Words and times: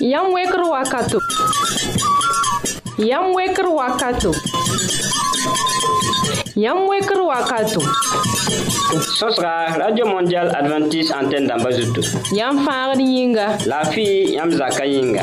Yam 0.00 0.32
weker 0.34 0.62
wakato. 0.64 1.18
Yam 2.98 3.32
weker 3.32 3.62
wakato. 3.64 4.32
Yam 6.56 6.88
weker 6.88 7.18
wakato. 7.22 7.80
Sosra, 9.20 9.78
Radio 9.78 10.06
Mondial 10.06 10.50
Adventist 10.52 11.12
Antenne 11.14 11.46
d'Ambazuto. 11.46 12.02
Yam 12.34 12.64
fangri 12.66 13.04
yinga. 13.04 13.56
La 13.66 13.84
fille, 13.84 14.32
yam 14.34 14.50
zaka 14.50 14.84
yinga. 14.84 15.22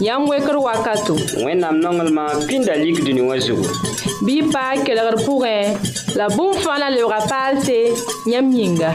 Yam 0.00 0.26
weker 0.26 0.56
wakato. 0.56 1.12
Wenam 1.44 1.82
nongelman 1.82 2.46
pindalik 2.48 3.04
du 3.04 3.12
nouazou. 3.12 3.60
Bi 4.24 4.40
pa 4.50 4.72
keler 4.82 5.12
pourre. 5.26 5.76
La 6.16 6.28
boum 6.28 6.54
fana 6.54 6.88
le 6.88 7.04
rapal 7.04 7.60
se 7.62 7.92
yam 8.30 8.50
yinga. 8.50 8.94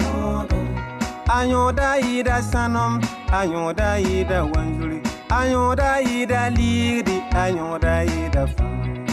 ayoda 1.37 1.95
ida 1.99 2.41
sanom 2.43 3.01
ayoda 3.31 3.99
ida 3.99 4.43
wanjuli 4.43 4.99
ayoda 5.29 6.01
ida 6.01 6.49
liri 6.49 7.23
ayoda 7.35 8.03
ida 8.03 8.47
fam 8.47 9.07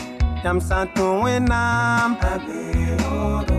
yam 0.45 0.59
santo 0.61 1.05
wenam 1.23 2.11
abeodo 2.33 3.59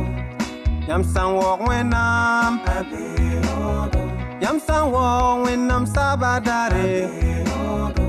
yam 0.90 1.04
san 1.04 1.30
wo 1.40 1.56
wenam 1.70 2.54
abeodo 2.78 4.02
yam 4.44 4.58
san 4.68 4.86
wo 4.92 5.06
wenam 5.46 5.86
sabadare 5.96 6.90
abeodo 7.08 8.08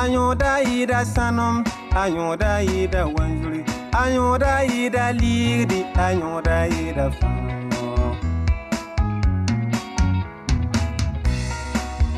ayoda 0.00 0.52
ida 0.76 1.04
sanom 1.14 1.64
ayoda 2.04 2.52
ida 2.62 3.04
wanjuli 3.14 3.60
ayoda 4.02 4.52
ida 4.64 5.12
liri 5.12 5.80
ayoda 6.08 6.58
ida 6.68 7.10
fam 7.18 7.45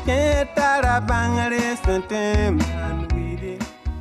Can't 0.09 0.57
that 0.57 0.87
I 0.87 1.01
bang 1.01 2.59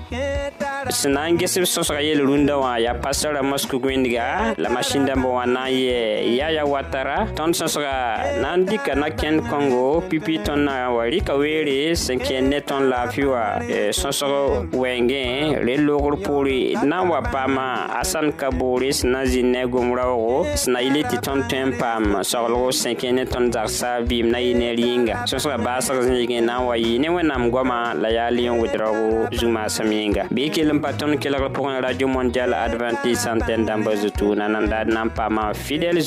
sẽn 0.08 1.12
na 1.14 1.28
n 1.28 1.36
ges 1.38 1.60
b 1.60 1.66
sõsga 1.68 2.00
yel 2.00 2.22
rũndã 2.24 2.56
wã 2.64 2.72
yaa 2.80 2.94
pastora 2.96 3.42
mosk 3.44 3.68
wẽndga 3.76 4.56
la 4.58 4.70
masin 4.72 5.04
dãmbã 5.06 5.28
wã 5.36 5.44
na 5.46 5.66
n 5.68 5.76
yɩ 5.76 6.40
yaya 6.40 6.64
watara 6.64 7.28
tõnd 7.36 7.52
sõsga 7.60 8.40
na 8.40 8.56
n 8.56 8.64
dɩka 8.66 8.96
na-kẽnd 8.96 9.42
kongo 9.52 10.00
pipi 10.10 10.40
tõnd 10.46 10.64
na 10.64 10.88
wa 10.96 11.04
rɩka 11.12 11.36
weere 11.36 11.92
sẽn 11.96 12.20
kẽer 12.24 12.42
ne 12.48 12.60
tõnd 12.64 12.88
laafɩ 12.88 13.20
e, 13.20 13.26
wã 13.28 13.46
sõsg 13.92 14.72
wɛɛngẽ 14.72 15.60
rel 15.68 15.82
loogr 15.84 16.16
poore 16.24 16.56
d 16.80 16.84
na 16.88 17.04
n 17.04 17.10
wa 17.12 17.20
paama 17.22 17.92
asãn 18.00 18.32
ka 18.40 18.48
boore 18.56 18.88
sẽn 18.96 19.12
na 19.12 19.24
n 19.28 19.28
zĩnd 19.28 19.52
ne 19.52 19.60
a 19.64 19.68
gom 19.68 19.92
raoogo 19.92 20.48
sẽn 20.56 20.72
na 20.74 20.80
yɩle 20.88 21.04
tɩ 21.04 21.20
tõnd 21.20 21.44
tõe 21.52 21.62
n 21.68 21.74
paam 21.76 22.04
soglgo 22.24 22.72
sẽn 22.72 22.96
kẽer 22.96 23.12
ne 23.12 23.26
tõnd 23.28 23.52
zagsa 23.52 24.00
bɩɩm 24.08 24.32
na 24.32 24.40
yɩ 24.40 24.56
neer 24.56 24.80
yĩnga 24.80 25.16
sõsga 25.28 25.60
baasg 25.60 26.00
zĩigẽ 26.00 26.40
na 26.48 26.64
n 26.64 26.64
wa 26.64 26.76
yɩɩ 26.80 26.96
ne 27.00 27.08
wẽnnaam 27.12 27.44
goamã 27.52 27.92
la 27.94 28.08
yaa 28.10 28.30
le 28.32 28.48
n 28.48 28.56
wɩd 28.56 28.72
raoogo 28.80 29.28
zu-maasem 29.36 29.97
yĩnga 29.98 30.24
bɩ 30.34 30.40
y 30.46 30.50
kell 30.56 30.72
n 30.76 30.80
pa 30.84 30.90
tõnd 31.00 31.18
kelgr 31.22 31.46
pʋgẽ 31.58 31.82
radio 31.82 32.08
mondial 32.08 32.54
adventiste 32.54 33.28
antɛne 33.32 33.66
dãmbã 33.68 33.92
zutu 34.02 34.34
nanandaad 34.40 34.88
na 34.94 35.02
n 35.06 35.10
paama 35.18 35.46
fidɛl 35.66 35.98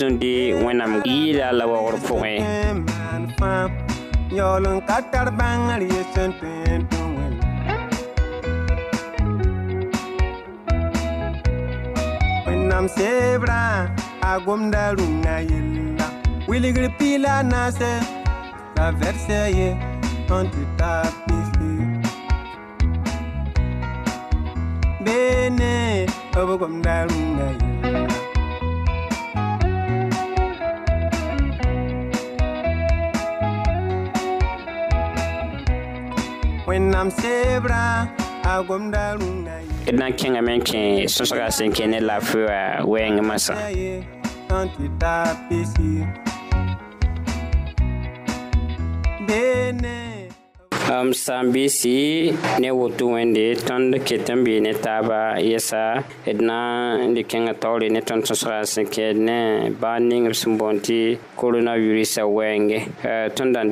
wẽnnaam 0.65 0.93
yɩɩla 1.05 1.47
la 1.53 1.67
waoogr 1.67 1.97
pʋgẽ 1.99 2.34
ye 19.50 19.69
nene 25.12 26.09
I'm 37.00 37.10
sebrã 37.19 37.84
I 38.44 38.47
go 38.69 38.76
d 38.78 38.81
na 39.93 40.06
n 40.09 40.12
kẽngame 40.19 40.53
n 40.54 40.60
kẽ 40.69 40.81
sõsga 41.16 41.47
sẽn 41.56 41.70
kẽ 41.76 41.87
ne 41.93 41.99
laafɩ 42.04 42.38
wã 42.47 42.60
wɛɛngẽ 42.91 43.25
masã 43.28 43.54
um, 50.91 51.12
sãn 51.12 51.53
bɩɩsɩ 51.53 52.33
ne 52.61 52.71
woto 52.71 53.05
wẽnde 53.15 53.45
tõnd 53.67 53.95
ket 54.06 54.31
n 54.34 54.45
bɩ 54.45 54.55
ne 54.62 54.73
taaba 54.84 55.21
yɛsa 55.41 56.03
d 56.27 56.41
na 56.43 56.59
Banning 56.91 57.15
dɩk 57.17 57.27
kẽngã 57.28 57.53
taoore 57.61 57.89
ne 57.91 58.01
tõnd 58.01 58.23
sõsga 58.28 58.62
sẽn 58.73 58.87
kẽed 58.91 59.17
ne 59.19 59.39
bãan 59.81 60.11
sẽn 60.41 60.56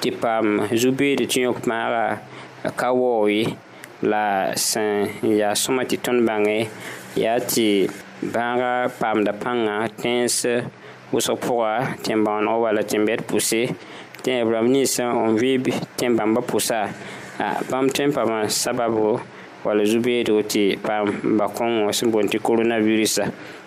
tɩ 0.00 0.08
paam 0.20 0.46
zu-beede 0.80 1.24
tɩ 1.32 1.38
yõk 1.44 1.58
maaga 1.70 2.04
ka 2.78 2.88
waoo 3.00 3.26
ye 3.34 3.44
la 4.10 4.24
sẽn 4.68 4.92
yaa 5.40 5.52
sõma 5.60 5.82
tɩ 5.90 5.96
tõnd 6.04 6.20
bãnge 6.28 6.56
yaa 7.22 7.36
tɩ 7.50 7.66
bãaga 8.34 8.70
paamda 8.98 9.32
pãngã 9.42 9.76
tẽens 10.00 10.38
wʋsg 11.12 11.34
pʋga 11.44 11.70
tẽn-bãonegɔ 12.04 12.54
wall 12.62 12.78
tẽn-bɛd 12.90 13.20
pʋse 13.28 13.60
tɩ 14.24 14.30
yã 14.40 14.44
bram 14.48 14.66
nins 14.72 14.94
n 15.04 15.36
vɩɩb 15.36 15.68
tẽn-bãmbã 16.00 16.40
pʋsa 16.50 16.78
bãmb 17.70 17.88
tõe 17.94 18.04
n 18.08 18.12
paama 18.16 18.38
sababo 18.62 19.20
wall 19.64 19.80
zu-beedgo 19.90 20.38
tɩ 20.52 20.62
paam 20.86 21.04
bakõngo 21.38 21.88
sẽn 21.96 22.08
boond 22.12 22.28
tɩ 22.32 22.38
koronavirusã 22.46 23.24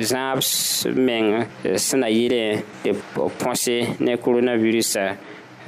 zãab 0.00 0.38
euh, 0.38 0.94
meng 0.98 1.44
euh, 1.64 1.76
sẽn 1.86 2.00
na 2.00 2.08
yɩlẽ 2.08 2.58
tɩ 2.82 2.92
põse 3.40 3.76
ne 4.00 4.16
coronavirusã 4.24 5.04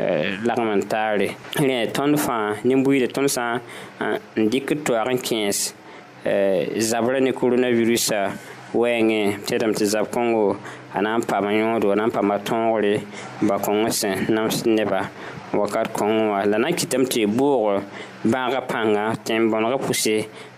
euh, 0.03 0.23
lagem 0.47 0.71
n 0.75 0.81
taare 0.91 1.29
rẽ 1.67 1.87
tõnd 1.94 2.17
fãa 2.25 2.55
nin-buiidã 2.67 3.09
tõnd 3.15 3.29
sã 3.31 3.59
n 4.38 4.43
dɩk 4.53 4.69
toaag 4.87 5.09
n 5.15 5.19
kẽes 5.19 5.75
zabrã 6.91 7.21
ne 7.21 7.31
coronavirusã 7.41 8.21
wɛɛngẽ 8.75 9.25
tɩ 9.47 9.55
yetame 9.55 9.75
tɩ 9.79 9.85
zab-kõngo 9.93 10.56
a 10.94 10.99
na 11.05 11.19
n 11.19 11.23
paam 11.29 11.47
yõodo 11.55 11.93
a 11.94 11.99
na 11.99 12.06
n 12.11 12.15
paama 12.15 12.38
tõogre 12.47 12.94
bakõng 13.49 13.87
sẽn 14.00 14.26
namsd 14.35 14.67
neba 14.75 15.00
wakat 15.55 15.91
kõng 15.94 16.31
wã 16.33 16.43
la 16.50 16.56
na 16.59 16.69
n 16.73 16.79
kɩtame 16.79 17.05
tɩ 17.12 17.26
boog 17.38 17.79
bãagã 18.33 18.61
pãnga 18.71 19.05
tẽn-bõnegã 19.25 19.79
pʋse 19.87 20.17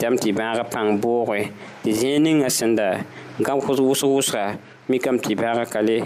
tɩ 0.00 0.06
tɩ 0.22 0.28
bãaga 0.38 0.62
pãng 0.72 0.90
booge 1.02 1.38
tɩ 1.82 1.90
zẽe 2.00 2.12
ningã 2.24 2.48
sẽn 2.58 2.72
da 2.78 2.88
n 3.38 3.42
ka 3.46 3.52
wʋsg-wʋsga 3.60 4.44
mikame 4.88 5.18
tɩ 5.24 5.32
bãaga 5.42 5.64
ka 5.72 5.80
le 5.88 5.96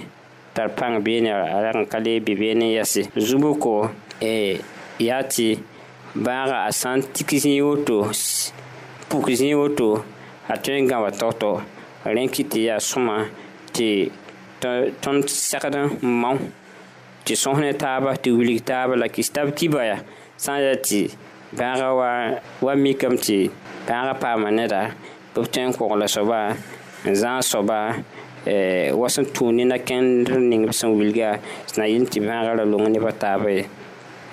tar 0.55 0.69
pãng 0.79 0.95
beene 1.05 1.31
a 1.57 1.59
rag 1.65 1.77
n 1.83 1.87
ka 1.93 1.99
le 2.05 2.13
bɩ 2.25 2.33
been 2.41 2.59
n 2.61 2.67
yase 2.77 3.03
zubuko 3.29 3.73
e, 4.35 4.35
yaa 5.09 5.23
tɩ 5.35 5.47
bãaga 6.27 6.57
a 6.69 6.71
sã 6.81 6.91
n 6.97 7.01
tik 7.15 7.31
zẽe 7.45 7.61
woto 7.69 7.97
puk 9.09 9.25
zẽe 9.41 9.55
woto 9.61 9.89
a 10.53 10.55
tõe 10.63 10.75
n 10.83 10.89
gã 10.91 10.97
wa 11.05 11.11
togto 11.21 11.51
rẽn 12.15 12.29
kɩ 12.35 12.43
tɩ 12.51 12.59
yaa 12.69 12.81
sõma 12.89 13.17
tɩ 13.75 13.87
tõnd 15.03 15.23
segd 15.51 15.75
n 15.85 15.89
mam 16.23 16.39
tɩ 17.25 17.33
sõs 17.43 17.57
ne 17.65 17.71
taaba 17.83 18.11
tɩ 18.23 18.29
wilg 18.39 18.59
taaba 18.69 18.93
la 19.03 19.07
kɩ 19.15 19.21
tɩ 19.23 19.33
tab 19.35 19.49
kiba 19.59 19.81
ya 19.91 19.97
sã 20.43 20.53
n 20.55 20.59
yaa 20.67 20.77
tɩ 20.87 20.99
Pè 21.57 21.65
a 21.65 21.75
gwa 21.79 21.93
wè 22.69 22.73
mikèm 22.85 23.15
ti, 23.25 23.39
pè 23.87 23.93
a 23.99 24.03
gwa 24.07 24.15
pè 24.21 24.29
a 24.35 24.41
manè 24.45 24.65
da, 24.73 24.83
Pè 25.33 25.41
pè 25.41 25.47
kèm 25.55 25.71
kòk 25.77 25.95
la 25.97 26.07
soba, 26.15 26.41
zan 27.21 27.41
soba, 27.51 27.79
eh, 28.45 28.93
Wè 28.93 29.09
sè 29.15 29.25
touni 29.35 29.65
na 29.65 29.79
kèndr 29.89 30.37
nèng 30.51 30.67
pè 30.69 30.75
sè 30.77 30.87
wil 30.91 31.13
gè, 31.17 31.33
Sè 31.71 31.81
nè 31.81 31.89
yin 31.93 32.05
ti 32.11 32.21
vè 32.21 32.35
a 32.37 32.43
gwa 32.45 32.55
lè 32.61 32.65
louni 32.73 32.99
vè 33.01 33.13
tabè, 33.23 33.55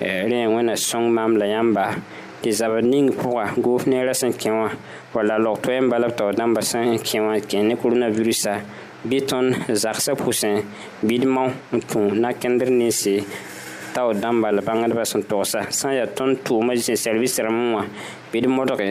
Rè 0.02 0.10
eh, 0.26 0.34
yè 0.34 0.44
wè 0.52 0.60
nè 0.68 0.76
sè 0.76 0.90
sè 0.90 1.00
mèm 1.16 1.38
lè 1.40 1.48
yam 1.54 1.72
bè, 1.76 1.86
Kè 2.44 2.50
zè 2.58 2.68
vè 2.74 2.82
nèng 2.92 3.10
kòk 3.16 3.32
wè, 3.38 3.44
gòf 3.64 3.86
nèng 3.88 4.04
rè 4.10 4.16
sè 4.20 4.28
kè 4.40 4.52
wè, 4.58 4.68
Wè 5.16 5.24
lè 5.30 5.38
lòk 5.46 5.64
tè 5.64 5.80
mbè 5.80 6.02
lèp 6.04 6.12
tò 6.20 6.28
dèm 6.40 6.52
bè 6.56 6.60
sè 6.70 6.84
kè 7.06 7.24
wè, 7.24 7.40
Kè 7.48 7.62
nè 7.70 7.80
kòk 7.80 7.96
lè 8.02 8.12
vè 8.12 8.28
rè 8.28 8.36
sa, 8.44 8.58
Bè 9.08 9.24
tòn 9.30 9.50
zèk 9.84 9.98
se 10.06 10.14
pò 10.20 10.28
sè, 10.30 10.52
Bè 11.00 11.18
dè 11.24 11.26
mò 11.30 11.48
n 11.48 13.26
t'a 13.94 14.02
o 14.10 14.12
dãmb 14.22 14.38
bala 14.42 14.60
bãngdbã 14.68 15.04
sẽn 15.10 15.22
togsa 15.30 15.60
sã 15.78 15.86
n 15.88 15.92
yaa 16.02 16.08
tõnd 16.18 16.34
tʋʋmã 16.44 16.72
zĩ 16.84 16.94
sɛrbis 17.02 17.34
rãmbẽ 17.46 17.66
wã 17.78 17.82
bɩ 18.32 18.36
d 18.42 18.46
modge 18.56 18.88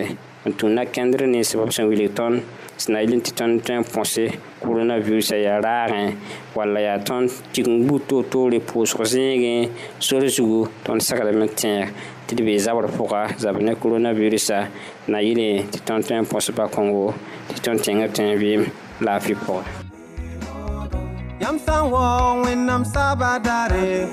n 0.48 0.52
tũna 0.58 0.84
kẽndr 0.94 1.22
nins 1.34 1.52
b 1.60 1.60
sẽn 1.76 1.90
wilg 1.92 2.16
tõnd 2.18 2.36
sẽn 2.82 2.92
na 2.96 3.02
yɩl 3.04 3.14
tɩ 3.26 3.32
tõnd 3.40 3.54
tõe 3.68 3.76
n 3.82 3.86
põse 3.94 4.24
coronavirusã 4.64 5.36
yaa 5.46 5.58
raagẽ 5.66 6.04
wall 6.56 6.76
yaa 6.88 6.98
tõnd 7.08 7.28
tik 7.54 7.68
n 7.74 7.84
gbu 7.84 7.96
toor-toore 8.08 8.60
pʋʋsg 8.70 9.00
zẽegẽ 9.14 9.54
sor 10.06 10.24
zugu 10.36 10.62
tõnd 10.88 11.02
segdame 11.08 11.46
tẽeg 11.60 11.92
tɩ 12.28 12.32
d 12.38 12.40
bee 12.48 12.64
zabr 12.66 12.88
pʋga 12.98 13.22
zab 13.44 13.56
ne 13.66 13.74
coronavirusã 13.82 14.60
na 15.12 15.20
yɩlẽ 15.30 15.68
tɩ 15.72 15.78
tõnd 15.88 16.04
tõe 16.08 16.18
n 16.24 16.30
põsba 16.32 16.64
kõngo 16.76 17.06
tɩ 17.52 17.56
tõnd 17.64 17.84
tẽngr 17.86 18.08
tõe 18.16 18.26
n 18.32 18.40
vɩɩm 18.44 18.62
laafɩ 19.06 19.36
pʋgẽ 19.44 19.83
Yamsanwo 21.40 22.44
when 22.46 22.70
I'm 22.70 22.84
sabadare. 22.86 24.08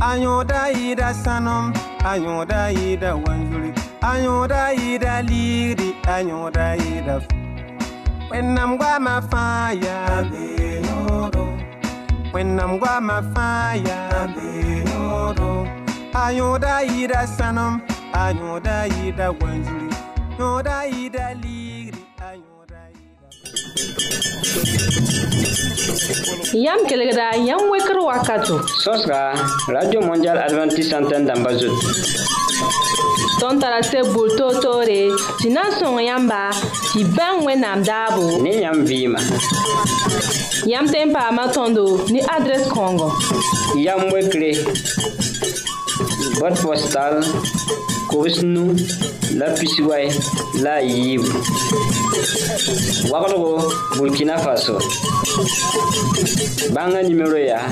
Ayoda 0.00 0.70
ida 0.72 1.12
sanom, 1.14 1.74
ayoda 2.04 2.72
ida 2.72 3.14
wanjuli, 3.14 3.72
ayoda 4.00 4.72
ida 4.72 5.22
liri, 5.22 5.94
ayoda 6.08 6.76
ida. 6.76 7.18
When 8.30 8.56
I'm 8.58 8.78
guama 8.78 9.20
fire, 9.30 10.24
when 12.32 12.58
I'm 12.58 12.78
guama 12.80 13.20
fire, 13.34 14.28
ayoda 16.14 16.82
ida 16.82 17.26
sanom, 17.26 17.82
ayoda 18.14 18.86
ida 19.04 19.30
wanjuli, 19.30 19.94
ayoda 20.38 20.86
ida 20.88 21.34
liri. 21.42 21.59
Yam 26.52 26.84
kelegda, 26.84 27.32
yam 27.48 27.70
weker 27.72 27.96
wakato. 28.08 28.60
Sos 28.68 29.06
ka, 29.08 29.32
Radio 29.72 30.00
Mondial 30.04 30.36
Adventist 30.36 30.92
Antenne 30.92 31.24
damba 31.24 31.52
zot. 31.56 31.72
Ton 33.40 33.56
tarase 33.58 34.02
boul 34.12 34.28
to 34.36 34.60
to 34.60 34.72
re, 34.86 35.08
si 35.40 35.48
nan 35.48 35.72
son 35.78 35.96
yamba, 36.02 36.52
si 36.92 37.04
ben 37.04 37.40
we 37.44 37.54
nam 37.56 37.82
dabo. 37.82 38.36
Ne 38.42 38.60
yam 38.60 38.84
vima. 38.84 39.18
Yam 40.66 40.84
tempa 40.86 41.30
matondo, 41.32 42.04
ni 42.12 42.20
adres 42.20 42.68
kongo. 42.68 43.08
Yam 43.80 44.10
wekre. 44.12 44.52
bot 46.38 46.54
postal 46.60 47.22
kobs 48.10 48.42
nu 48.42 48.74
la 49.38 49.46
pisiway 49.56 50.04
la 50.62 50.70
a 50.80 50.84
yiib 50.84 51.22
waglgo 53.12 53.50
burkina 53.98 54.36
faso 54.44 54.76
bãngã 56.74 57.00
nimero 57.08 57.38
yaa 57.50 57.68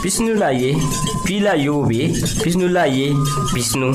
PISNU 0.00 0.34
LAYE, 0.40 0.74
Pi 1.28 1.38
La 1.44 1.52
yo 1.56 1.84
ve, 1.84 2.08
PISNU 2.42 2.68
La 2.72 2.86
ye, 2.88 3.12
PISNU, 3.52 3.92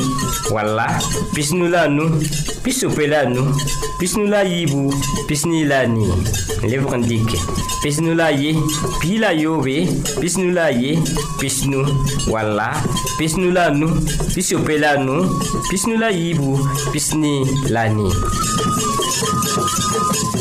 WALA 0.53 0.85
PISNU 1.33 1.67
LA 1.73 1.87
NOU, 1.89 2.21
PISOU 2.61 2.93
PE 2.93 3.07
LA 3.09 3.25
NOU, 3.25 3.51
PISNU 3.97 4.27
LA 4.29 4.41
YI 4.45 4.65
Bou, 4.69 4.93
PISNI 5.27 5.65
LA 5.65 5.85
NOU 5.89 6.13
LEVO 6.61 6.89
KAN 6.93 7.01
DIKE 7.01 7.41
PISNU 7.81 8.13
LA 8.15 8.29
YE,ению 8.37 9.17
la 9.19 9.33
yo 9.33 9.57
ve, 9.61 9.89
PISNU 10.21 10.51
LA 10.53 10.69
YE, 10.77 11.01
PISNU, 11.41 11.81
WALA 12.29 12.77
PISNU 13.17 13.49
LA 13.51 13.69
NOU, 13.73 13.93
PISOU 14.37 14.61
PE 14.63 14.77
LA 14.77 14.93
NOU, 15.01 15.25
PISNU 15.73 15.97
LA 15.97 16.09
YI 16.13 16.33
Bou, 16.37 16.59
PISNI 16.93 17.43
LA 17.73 17.89
NOU 17.89 18.13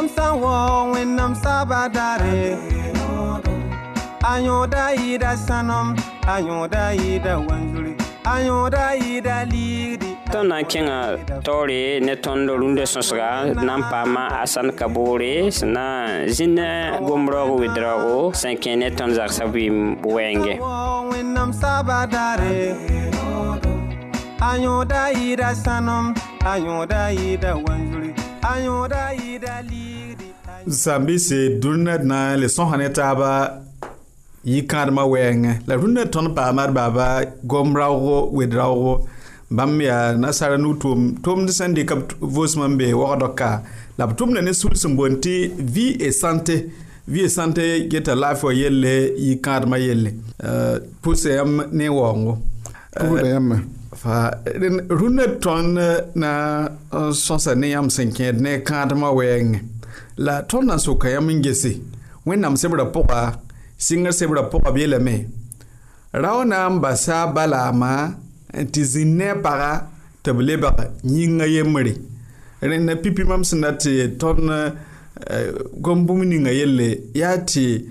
Namsawo 0.00 0.94
when 0.94 1.14
Namsabadare 1.14 2.56
Ayoda 4.24 4.96
ida 4.96 5.36
sanam 5.36 5.92
Ayoda 6.24 6.96
ida 6.96 7.36
wanzuri 7.36 7.92
Ayoda 8.24 8.96
ida 8.96 9.44
liri 9.44 10.14
tõnd 10.32 10.48
na 10.48 10.62
n 10.64 10.68
kẽngã 10.72 11.44
taoore 11.44 12.00
ne 12.00 12.16
tõnd 12.16 12.48
rũndã 12.48 12.88
sõsga 12.88 13.28
na 13.60 13.76
n 13.76 13.84
paama 13.92 14.24
asãn 14.40 14.72
kaboore 14.78 15.52
sẽn 15.52 15.76
na 15.76 15.84
n 16.24 16.32
zĩnd 16.32 16.64
gom 17.04 17.28
raoogo 17.28 17.60
wed 17.60 17.76
raoogo 17.76 18.32
sẽn 18.32 18.56
kẽ 18.56 18.80
ne 18.80 18.88
tõnd 18.96 19.20
zagsã 19.20 19.52
vɩɩm 19.52 20.00
wɛɛngẽ 20.00 20.52
ayõoda 24.48 25.02
yɩɩda 25.12 25.52
sãnem 25.62 26.04
ayõoda 26.40 27.02
yɩɩda 27.12 27.50
wãnzur 27.64 27.99
zãmbi 30.80 31.14
se 31.26 31.36
dũnã 31.62 31.94
d 32.00 32.04
na 32.10 32.16
n 32.34 32.40
le 32.40 32.46
sõsa 32.54 32.76
ne 32.80 32.88
taaba 32.96 33.32
yi-kãadmã 34.52 35.02
wɛɛngẽ 35.12 35.52
la 35.68 35.74
rũndã 35.80 36.02
tõnd 36.14 36.28
paama 36.36 36.64
d 36.68 36.72
baaba 36.78 37.06
gom 37.50 37.68
raoogo 37.78 38.18
wed 38.36 38.52
raoogo 38.58 38.94
bãmb 39.56 39.76
yaa 39.88 40.06
nasara 40.22 40.56
nu-tʋʋm 40.62 41.00
tʋʋmd 41.24 41.48
sẽn 41.58 41.70
dɩka 41.76 41.94
b 41.98 42.02
vʋʋsmã 42.34 42.66
n 42.70 42.74
be 42.78 42.86
wagdka 43.00 43.50
la 43.98 44.04
b 44.08 44.12
tʋmda 44.18 44.40
ne 44.46 44.52
sũls 44.60 44.78
sẽn 44.82 44.92
boond 44.98 45.16
tɩ 45.24 45.34
vie 45.74 45.88
et 46.06 46.12
santé 46.20 46.56
vie 47.12 47.24
et 47.26 47.34
santé 47.38 47.64
geta 47.90 48.12
laafɩ 48.22 48.44
wã 48.48 48.52
yelle 48.60 48.94
yikãadmã 49.26 49.76
yelle 49.86 50.10
uh, 51.04 51.26
yãmb 51.36 51.54
e 51.60 51.64
ne 51.78 51.86
waoongo 51.96 52.34
fa 53.96 54.30
rũnnã 55.00 55.24
tõnd 55.42 55.78
na 56.14 56.30
euh, 56.92 57.10
n 57.10 57.14
sõsa 57.14 57.54
ne 57.58 57.68
yãmb 57.72 57.90
sẽn 57.90 58.10
kẽed 58.14 58.40
ne 58.40 58.52
kãadmã 58.62 59.08
wɛɛngẽ 59.08 59.58
la 60.22 60.40
tõnd 60.48 60.68
na 60.70 60.74
n 60.78 60.82
soka 60.84 61.08
yãmb 61.10 61.30
n 61.34 61.42
gese 61.42 61.72
wẽnnaam 62.26 62.54
sebrã 62.60 62.84
pʋga 62.94 63.22
sɩngr 63.86 64.12
sebrã 64.14 64.42
pʋga 64.52 64.70
b 64.74 64.78
yeelame 64.80 65.16
rao 66.12 66.44
na 66.46 66.68
n 66.68 66.78
basa 66.82 67.18
balaama 67.34 67.92
tɩ 68.72 68.80
zĩnd 68.92 69.14
ne 69.18 69.26
a 69.34 69.40
paga 69.44 69.72
tɩ 70.22 70.30
b 70.38 70.38
lebg 70.48 70.64
yĩngã 71.16 71.46
yembre 71.54 71.92
rẽnd 72.70 72.86
na 72.86 72.94
pipi 73.02 73.22
mam 73.28 73.42
sẽn 73.44 73.60
dat 73.64 73.76
tɩ 73.82 74.14
tõnd 74.22 74.46
euh, 74.54 75.50
gom-bũmb 75.84 76.22
ninga 76.30 76.52
yelle 76.60 76.88
yaa 77.20 77.36
tɩ 77.42 77.90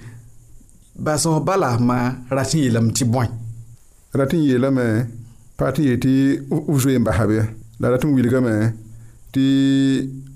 basg 0.95 1.31
balaamã 1.47 1.99
rat 2.35 2.55
n 2.55 2.59
yeelame 2.63 2.91
tɩ 2.95 3.03
bõe 3.11 3.27
rat 4.19 4.31
n 4.33 4.39
yeelame 4.47 4.85
eh. 4.99 5.05
pa 5.59 5.71
tɩ 5.75 5.81
yee 5.89 6.39
zoeen 6.81 7.03
basabe 7.03 7.37
la 7.81 7.87
ratɩ 7.91 8.05
m 8.07 8.13
wilgame 8.15 8.53
tɩ 9.33 9.41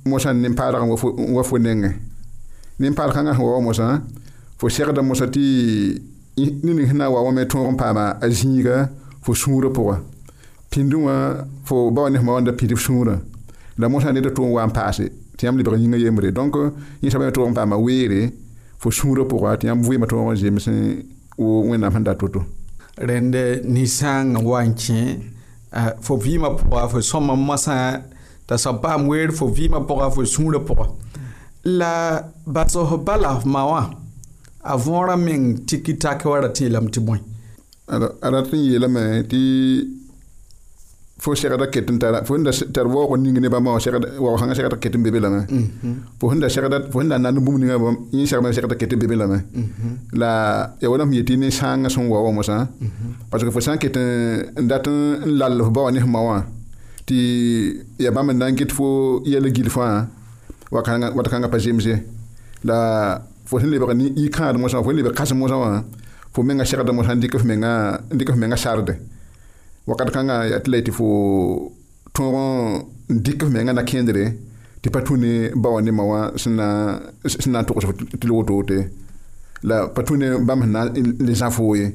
mosã 0.09 0.33
nin 0.33 0.51
n 0.53 1.33
wa 1.35 1.43
fo 1.43 1.55
nengẽ 1.57 1.91
nin-paad 2.79 3.11
kãngã 3.15 3.31
sẽn 3.35 3.45
wa 3.47 3.53
wa 3.57 3.61
mosã 3.67 4.01
fo 4.59 4.67
segda 4.75 5.01
mosa 5.01 5.25
tɩ 5.35 5.39
ne 6.63 6.73
ning 6.75 6.87
sẽn 6.89 6.97
na 6.99 7.05
n 7.07 7.11
wa 7.15 7.19
wame 7.25 7.43
tõog 7.51 7.71
n 7.71 7.75
paama 7.81 8.05
a 8.23 8.27
zĩiga 8.27 8.75
fo 9.23 9.31
sũurã 9.41 9.69
pʋga 9.77 9.95
pĩndẽ 10.71 10.97
wã 11.05 11.15
fo 11.67 11.75
ba 11.95 11.99
wa 12.03 12.09
nesma 12.11 12.31
wãnda 12.35 12.51
pĩnd 12.59 12.73
b 12.75 12.79
sũurã 12.85 13.15
la 13.79 13.87
mosã 13.89 14.11
ned 14.11 14.25
tʋʋm 14.35 14.49
wa 14.55 14.63
n 14.67 14.71
paase 14.75 15.05
tɩ 15.37 15.45
yãmb 15.47 15.57
lebg 15.59 15.73
yĩngã 15.83 15.97
yembre 16.03 16.29
donc 16.37 16.53
yẽsã 17.01 17.17
me 17.19 17.29
tʋg 17.31 17.47
n 17.47 17.53
paama 17.55 17.77
weere 17.85 18.21
fo 18.81 18.91
sũurã 18.91 19.23
pʋga 19.31 19.57
tɩ 19.59 19.63
yãmb 19.69 19.83
vɩɩmã 19.87 20.05
tõog 20.11 20.33
n 20.35 20.35
zems 20.35 20.65
wẽnnaam 21.37 21.93
sẽn 21.95 22.03
dat 22.03 22.19
woto 22.21 22.41
rẽnd 22.97 23.35
ninsãng 23.63 24.33
n 24.33 24.39
wa 24.45 24.62
n 24.63 24.67
eh, 24.67 24.75
kẽ 24.77 25.93
fo 26.01 26.15
vɩɩmã 26.17 26.50
pʋga 26.57 26.88
fo 26.91 27.01
sõma 27.01 27.35
masã 27.35 28.01
t'a 28.47 28.57
sab 28.57 28.81
paam 28.81 29.07
weer 29.09 29.31
fo 29.31 29.45
vɩɩmã 29.47 29.79
pʋga 29.88 30.07
fo 30.15 30.25
sũurã 30.33 30.59
pʋga 30.67 30.85
la 31.79 32.23
basf 32.45 32.91
bala 33.05 33.39
f 33.39 33.45
ma 33.45 33.63
wã 33.65 33.81
a 34.62 34.75
võorã 34.77 35.15
meng 35.17 35.65
tiki-tak 35.67 36.25
wa 36.25 36.39
ra 36.41 36.50
tɩ 36.55 36.62
yeelame 36.65 36.89
tɩ 36.91 37.01
bõe 37.05 37.19
rata 38.31 38.55
n 38.57 38.62
yeelame 38.62 39.03
tɩ 39.29 39.38
fo 41.17 41.34
segda 41.38 41.67
ketin 41.70 42.00
tara 42.01 42.24
fo 42.25 42.36
nda 42.38 42.51
tar 42.74 42.88
wo 42.89 43.05
ko 43.08 43.15
ningi 43.17 43.39
ne 43.39 43.50
ba 43.50 43.60
ma 43.62 43.77
segda 43.79 44.00
wo 44.20 44.36
hanga 44.36 44.55
segda 44.55 44.75
ketin 44.82 45.03
bebe 45.05 45.20
lama 45.22 45.46
mm-hmm. 45.50 45.96
fo 46.20 46.34
nda 46.34 46.50
segda 46.50 46.89
fo 46.91 47.00
nda 47.05 47.17
nan 47.22 47.38
bum 47.39 47.58
ninga 47.62 47.77
ba 47.77 47.91
ni 48.12 48.25
segda 48.27 48.75
ketin 48.75 48.98
bebe 48.98 49.15
lama 49.15 49.38
mm-hmm. 49.38 50.17
la 50.20 50.70
ya 50.82 50.89
wona 50.89 51.05
mi 51.05 51.22
tini 51.24 51.51
sanga 51.51 51.88
son 51.89 52.10
wo 52.10 52.17
mo 52.34 52.41
sa 52.43 52.55
mm-hmm. 52.65 53.29
parce 53.29 53.43
que 53.46 53.51
fo 53.51 53.60
san 53.62 53.77
ketin 53.77 54.58
ndat 54.60 54.88
lal 55.39 55.62
ba 55.70 55.91
ni 55.93 56.00
ma 56.05 56.20
wa 56.20 56.38
ti 57.05 57.77
ya 58.01 58.10
ba 58.12 58.24
men 58.25 58.38
nan 58.38 58.55
ket 58.55 58.72
fo 58.72 59.22
yele 59.24 59.50
gil 59.53 59.70
fa 59.70 60.08
wa 60.74 60.79
nga 60.82 61.12
wa 61.15 61.22
nga 61.24 61.48
pa 61.48 61.58
jimje 61.62 61.93
la 62.65 63.22
fo 63.46 63.58
hin 63.62 63.70
ba 63.79 63.93
ni 63.93 64.10
i 64.17 64.27
kan 64.29 64.58
mo 64.58 64.67
sa 64.67 64.82
fo 64.84 64.89
lebe 64.91 65.10
mo 65.38 65.48
sa 65.48 65.55
wa 65.62 65.84
fo 66.34 66.41
menga 66.43 66.65
segda 66.65 66.91
mo 66.91 67.03
sa 67.05 67.13
ndike 67.15 67.38
fo 67.38 67.46
menga 67.46 67.72
ndike 68.12 68.32
fo 68.34 68.38
menga 68.43 68.58
sarde 68.58 68.96
wakat 69.89 70.09
kãngã 70.13 70.33
yaa 70.51 70.59
tɩ 70.63 70.69
la 70.71 70.79
tɩ 70.85 70.91
fo 70.97 71.07
tõog 72.15 72.35
n 73.11 73.15
dɩk 73.25 73.39
f 73.45 73.49
mengã 73.53 73.73
na 73.75 73.83
kẽndre 73.89 74.23
tɩ 74.81 74.87
pa 74.93 74.99
tũ 75.05 75.13
ne 75.23 75.31
ba 75.63 75.69
wa 75.75 75.79
nema 75.85 76.03
wã 76.11 76.19
sẽn 76.41 76.53
na 77.51 77.61
n 77.61 77.65
tɩ 77.67 77.71
l 78.27 78.31
woto 78.35 78.53
wote 78.57 78.77
la 79.67 79.75
pa 79.95 80.01
tũ 80.07 80.13
ne 80.21 80.27
bãmb 80.47 80.61
sẽn 80.63 80.71
na 80.75 80.81
n 81.25 81.27
zã 81.39 81.47
foo 81.55 81.73
ye 81.79 81.87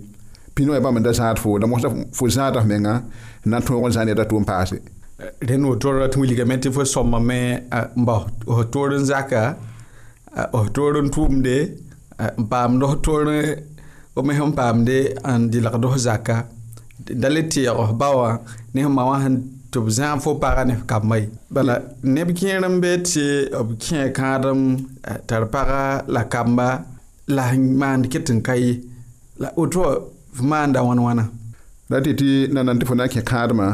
pĩnã 0.55 0.71
wã 0.75 0.81
bãmb 0.85 0.99
da 1.05 1.11
zãad 1.19 1.37
foo 1.43 1.55
la 1.61 1.67
mosa 1.71 1.89
fo 2.17 2.25
zãada 2.37 2.61
f 2.65 2.67
mengã 2.73 2.93
sẽn 3.43 3.51
na 3.51 3.57
n 3.59 3.63
tõog 3.67 3.85
n 3.89 3.93
zã 3.97 4.01
needa 4.05 4.25
tʋʋm 4.31 4.45
paase 4.51 4.77
rẽnd 5.49 5.65
wotoorã 5.71 6.07
tɩ 6.13 6.17
wilgame 6.23 6.55
tɩ 6.63 6.69
fo 6.77 6.81
sõmbame 6.93 7.41
ba 8.07 8.15
f 8.23 8.93
zaka 9.11 9.43
f 10.65 10.67
toor 10.75 10.93
n 11.07 11.09
tʋʋmde 11.15 11.57
n 12.37 12.45
paamd 12.53 12.75
me 14.27 14.33
sẽn 14.39 14.53
paamde 14.59 14.97
n 15.37 15.41
dɩlgd 15.53 15.85
f 15.93 15.97
zaka 16.07 16.37
dale 17.17 17.41
tɩɛgs 17.51 17.93
ba 18.01 18.09
wã 18.19 18.31
ne 18.75 18.81
ma 18.97 19.03
wã 19.11 19.17
sẽn 19.23 19.35
tɩ 19.73 19.79
b 19.85 19.89
zãag 19.99 20.17
fo 20.25 20.31
paga 20.43 20.63
ne 20.69 20.75
kambã 20.91 21.17
ye 21.23 21.29
bala 21.55 21.75
neb 22.15 22.29
kẽer 22.39 22.61
n 22.69 22.75
be 22.83 22.91
tɩ 23.11 23.25
b 23.67 23.69
kẽ 23.83 24.03
kãadem 24.19 24.61
tar 25.29 25.43
paga 25.55 25.83
la 26.15 26.23
kamba 26.33 26.69
la 27.37 27.43
sẽn 27.51 27.61
maand 27.81 28.05
ket 28.13 28.31
n 28.31 28.41
ka 28.47 28.55
mm. 28.55 28.61
mm-hmm. 28.63 28.83
ye 28.83 29.43
la 29.43 29.49
woto 29.57 29.79
wã 29.87 29.93
f 30.37 30.41
maanda 30.51 30.79
wãn 30.89 31.01
wãna 31.07 31.25
la 31.91 31.97
tɩ 32.05 32.11
tɩ 32.21 32.29
nanan 32.55 32.79
tɩ 32.81 32.85
fo 32.89 32.95
na 32.95 33.05
n 33.07 33.11
kẽ 33.15 33.23
kãadmã 33.31 33.67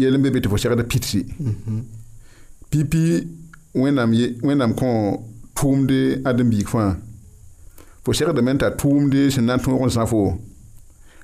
yɛl 0.00 0.16
n 0.18 0.22
be 0.22 0.28
be 0.34 0.38
tɩ 0.44 0.48
fo 0.52 0.56
segd 0.62 0.82
pitsi 0.90 1.20
pipi 2.70 3.02
wẽnnaam 4.46 4.72
kõ 4.80 4.88
tʋʋmd 5.58 5.90
adem-biig 6.28 6.68
fãa 6.72 6.92
fo 8.04 8.10
segdame 8.16 8.52
n 8.54 8.58
t'a 8.62 8.68
tʋʋmde 8.80 9.20
sẽn 9.34 9.44
na 9.48 9.54
n 9.56 9.60
tõog 9.64 9.82
n 9.88 9.92
zã 9.96 10.04
fo 10.12 10.20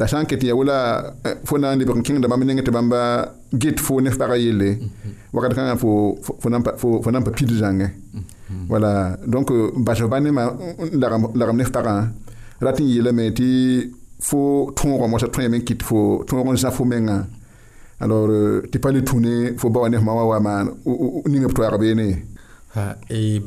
la 0.00 0.08
sã 0.08 0.18
n 0.22 0.28
ket 0.30 0.40
ya 0.44 0.54
wala 0.56 0.76
fo 1.48 1.58
na 1.60 1.72
n 1.72 1.78
lebg 1.80 1.92
n 1.96 2.00
kẽngdãmbã 2.04 2.36
me 2.40 2.44
neng 2.48 2.60
tɩ 2.66 2.72
bãmba 2.76 3.00
get 3.62 3.76
fo 3.86 4.00
nef 4.00 4.16
pagã 4.20 4.36
yelle 4.44 4.70
wakat 5.32 5.52
kãngã 5.56 5.76
fo 5.80 6.48
na 6.50 7.18
n 7.20 7.24
pa 7.26 7.32
pid 7.36 7.50
zãngẽ 7.62 7.88
wala 8.70 8.92
donc 9.32 9.50
basf 9.86 10.06
pa 10.12 10.18
nema 10.24 10.42
lagm 11.38 11.56
nef 11.58 11.70
pagã 11.76 11.94
rat 12.64 12.78
n 12.80 12.88
yeelame 12.92 13.24
tɩ 13.38 13.48
fo 14.28 14.72
tõogem 14.76 15.12
wasa 15.12 15.28
tõeme 15.34 15.60
n 15.60 15.64
kɩt 15.68 15.80
fo 15.88 16.00
tõog 16.26 16.48
n 16.52 16.56
zã 16.62 16.72
fo 16.76 16.84
mengã 16.92 17.16
alors 18.02 18.64
tɩ 18.72 18.76
pa 18.82 18.88
le 18.94 19.00
tũne 19.08 19.34
fo 19.60 19.66
bawa 19.74 19.88
nefmã 19.92 20.12
wa 20.18 20.24
wa 20.30 20.38
maan 20.46 20.64
ning 21.30 21.44
b 21.50 21.52
toaag 21.56 21.76
beene 21.82 22.08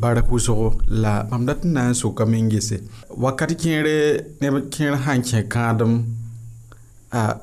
bara 0.01 0.21
pʋʋsgo 0.27 0.57
la 1.03 1.13
bãmb 1.29 1.43
dat 1.49 1.65
n 1.65 1.73
na 1.75 1.81
n 1.89 1.93
soka 2.01 2.23
me 2.29 2.37
n 2.43 2.45
gese 2.53 2.77
wakat 3.23 3.51
kẽere 3.61 3.97
neb 4.41 4.69
kẽer 4.73 4.93
sã 5.03 5.11
n 5.17 5.19
kẽ 5.29 5.41
kãadem 5.53 5.93
a 7.19 7.35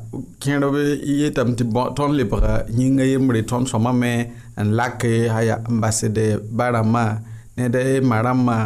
kẽerb 0.42 0.74
y 0.84 1.14
yeetame 1.22 1.52
tɩ 1.58 1.64
tõnd 1.96 2.12
lebga 2.18 2.52
yĩnga 2.78 3.04
yembre 3.12 3.40
tõnd 3.50 3.66
sõma 3.70 3.92
me 4.00 4.10
n 4.56 4.72
lak 4.78 5.02
aya 5.38 5.56
n 5.64 5.76
basd 5.82 6.18
ba 6.56 6.66
rãmbã 6.76 7.04
ned 7.56 7.74
ma 8.08 8.16
rãmbã 8.26 8.56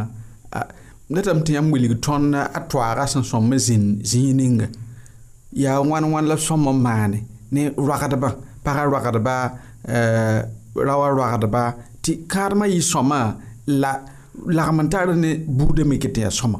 netame 1.12 1.42
tɩ 1.46 1.52
yãmb 1.56 1.70
wilg 1.74 1.92
tõnd 2.04 2.34
a 2.34 2.60
toaaga 2.70 3.04
sẽn 3.12 3.22
sõm 3.30 3.44
zĩn 3.66 3.84
zĩig 4.10 4.34
ninga 4.34 4.66
yaa 5.64 5.78
wãn-wãn 5.88 6.24
la 6.30 6.36
sõm 6.46 6.62
n 6.72 6.76
maane 6.86 7.18
ne 7.54 7.62
roagdbã 7.88 8.28
pagã 8.64 8.82
roagdba 8.92 9.34
rawa 10.86 11.06
roagdba 11.18 11.62
tɩ 12.02 12.12
kãadmã 12.32 12.66
yɩ 12.76 12.80
sõma 12.92 13.20
la 13.82 13.92
lagm 14.56 14.82
n 14.82 14.88
tar 14.92 15.06
ne 15.22 15.30
buudame 15.58 15.94
kɩ 16.02 16.08
tɩ 16.14 16.20
yaa 16.26 16.34
sõma 16.40 16.58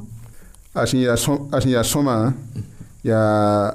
a 0.76 0.87
sẽn 0.91 1.71
yaa 1.75 1.83
sõma 1.93 2.15
yaa 3.03 3.75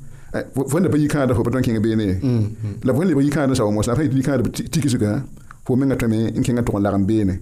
fo 0.71 0.79
ne 0.79 0.87
pa 0.93 0.97
yikãada 1.03 1.35
fo 1.35 1.43
pa 1.45 1.51
tõe 1.53 1.59
n 1.61 1.65
kẽng 1.67 1.79
beene 1.83 2.05
ye 2.07 2.15
la 2.87 2.95
fo 2.95 3.03
ne 3.03 3.11
pa 3.17 3.23
yikãada 3.25 3.51
sao 3.59 3.67
mosa 3.75 3.91
pa 3.97 4.01
yikãada 4.03 4.47
tikisga 4.73 5.11
fo 5.67 5.75
menga 5.79 5.97
tõme 6.01 6.19
n 6.31 6.39
kẽngã 6.45 6.63
tʋg 6.63 6.77
n 6.79 6.83
lagem 6.87 7.03
beene 7.09 7.35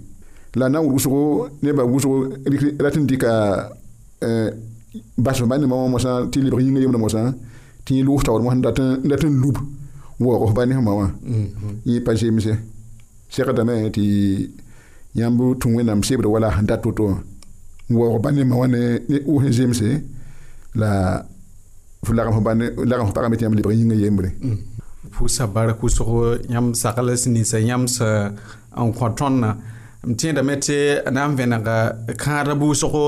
la 0.57 0.67
na 0.73 0.81
n 0.81 0.89
wʋsgo 0.89 1.53
nebã 1.61 1.83
wʋsgo 1.85 2.81
rat 2.83 2.97
n 2.97 3.05
dɩka 3.09 3.31
basf 5.21 5.45
ba 5.45 5.57
nembã 5.61 5.77
wã 5.85 5.87
mosã 5.95 6.11
tɩ 6.33 6.41
lebg 6.49 6.59
yĩngã 6.65 6.81
yemdã 6.85 6.97
mosã 6.97 7.21
tɩ 7.85 7.93
yẽ 8.01 8.03
loog 8.09 8.25
taoor 8.25 8.41
mosã 8.41 8.57
n 8.57 8.61
dat 8.63 8.79
n 8.79 9.35
lub 9.37 9.57
waoogo 10.17 10.49
f 10.49 10.53
ba 10.57 10.65
nesmã 10.65 10.89
wã 10.89 11.07
yẽ 11.85 12.01
pa 12.01 12.17
zemse 12.17 12.53
segdame 13.29 13.93
tɩ 13.93 14.01
yãmb 15.13 15.37
tũ 15.61 15.69
wẽnnaam 15.77 16.01
sebd 16.01 16.25
wala 16.25 16.49
sẽn 16.57 16.65
dat 16.65 16.81
woto 16.85 17.05
wã 17.09 17.17
n 17.89 17.93
waoog 17.93 18.17
ba 18.21 18.29
nembã 18.33 18.55
wã 18.65 18.67
ne 18.73 18.81
wʋs 19.29 19.41
n 19.45 19.53
zemse 19.53 19.89
la 20.81 21.21
fo 22.05 22.13
lagam 22.13 22.33
fo 22.33 22.41
bãnd 22.45 22.61
lagam 22.91 23.07
fo 23.07 23.13
pagame 23.13 23.35
tɩ 23.37 23.43
yãmb 23.45 23.57
lebg 23.61 23.71
yĩngã 23.79 23.95
yembre 24.03 24.29
pʋʋsa 25.15 25.43
bara 25.53 25.73
kʋsg 25.79 25.99
yãmb 26.53 26.73
sagls 26.81 27.21
ninsã 27.33 27.57
yãmb 27.69 27.87
sã 27.95 28.07
n 28.85 28.93
kõ 28.97 29.07
tõndã 29.17 29.51
m 30.07 30.11
tẽedame 30.15 30.55
tɩ 30.63 30.75
na 31.13 31.27
n 31.27 31.35
vẽnega 31.35 31.75
kãadã 32.23 32.53
buusgo 32.59 33.05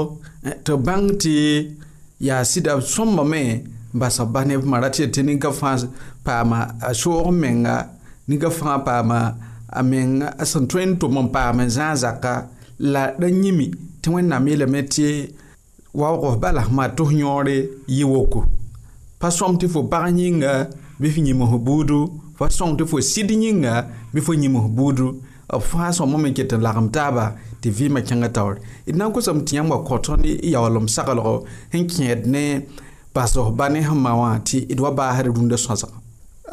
tɩ 0.65 0.74
bãng 0.86 1.07
tɩ 1.24 1.36
yaa 2.27 2.43
sɩda 2.51 2.74
sõmbame 2.93 3.41
n 3.93 4.00
basa 4.00 4.25
ba 4.25 4.43
neb 4.45 4.63
mara 4.67 4.89
tɩ 4.93 5.05
tɩ 5.13 5.21
ninga 5.25 5.51
fãa 5.60 5.75
paama 6.25 6.60
a 6.81 6.89
soog 6.93 7.27
n 7.31 7.36
menga 7.41 7.75
ninga 8.27 8.50
fãa 8.50 8.77
paama 8.88 9.19
a 9.77 9.81
menga 9.83 10.36
sẽn 10.51 10.65
tõe 10.67 10.83
n 10.86 10.98
tʋm 11.00 11.15
n 11.25 11.31
paam 11.33 11.60
n 11.63 11.69
zãag 11.71 11.95
zaka 12.03 12.33
la 12.91 13.03
ra 13.19 13.27
yĩmi 13.27 13.67
tɩ 14.03 14.07
wẽnnaam 14.15 14.43
yeelame 14.48 14.81
tɩ 14.83 15.07
waoogo 15.95 16.36
bala 16.43 16.63
ma 16.75 16.86
tʋs 16.91 17.12
yõore 17.21 17.55
yɩ 18.00 18.03
woko 18.13 18.41
pa 19.21 19.29
sõm 19.31 19.57
tɩ 19.59 19.67
fo 19.73 19.81
pag 19.89 20.17
yĩnga 20.19 20.51
bɩ 20.99 21.07
f 21.13 21.17
yĩms 21.17 21.59
buudu 21.65 21.99
fa 22.37 22.45
sõm 22.49 22.69
tɩ 22.77 22.83
fo 22.89 22.97
sɩd 22.97 23.29
yĩnga 23.29 23.73
bɩ 24.13 24.17
eh, 24.19 24.23
fo 24.25 24.31
yĩms 24.33 24.69
buudu 24.75 25.07
b 25.11 25.55
eh, 25.55 25.61
fãa 25.69 25.91
sõm 25.93 26.17
me 26.21 26.31
ket 26.33 26.51
n 26.53 26.61
lagem 26.65 26.89
taaba 26.89 27.33
tɩ 27.61 27.69
vɩɩmã 27.71 28.01
kãngã 28.07 28.29
taoor 28.33 28.55
d 28.57 28.89
e 28.89 28.91
na 28.97 29.05
n 29.07 29.13
kosame 29.13 29.43
tɩ 29.45 29.51
yãmb 29.57 29.69
wa 29.69 29.77
kõ 29.85 30.01
tõnd 30.01 30.25
e 30.25 30.49
yaoolem 30.51 30.87
saglgo 30.87 31.45
sẽn 31.71 31.85
kẽed 31.87 32.21
ne 32.33 32.65
pasg 33.13 33.37
ba 33.57 33.69
ne 33.69 33.81
sẽn 33.85 33.97
ma 34.01 34.11
wã 34.17 34.41
tɩ 34.43 34.73
d 34.75 34.79
wa 34.81 34.89
baasd 34.91 35.27
rũndã 35.37 35.55
sõsga 35.65 35.89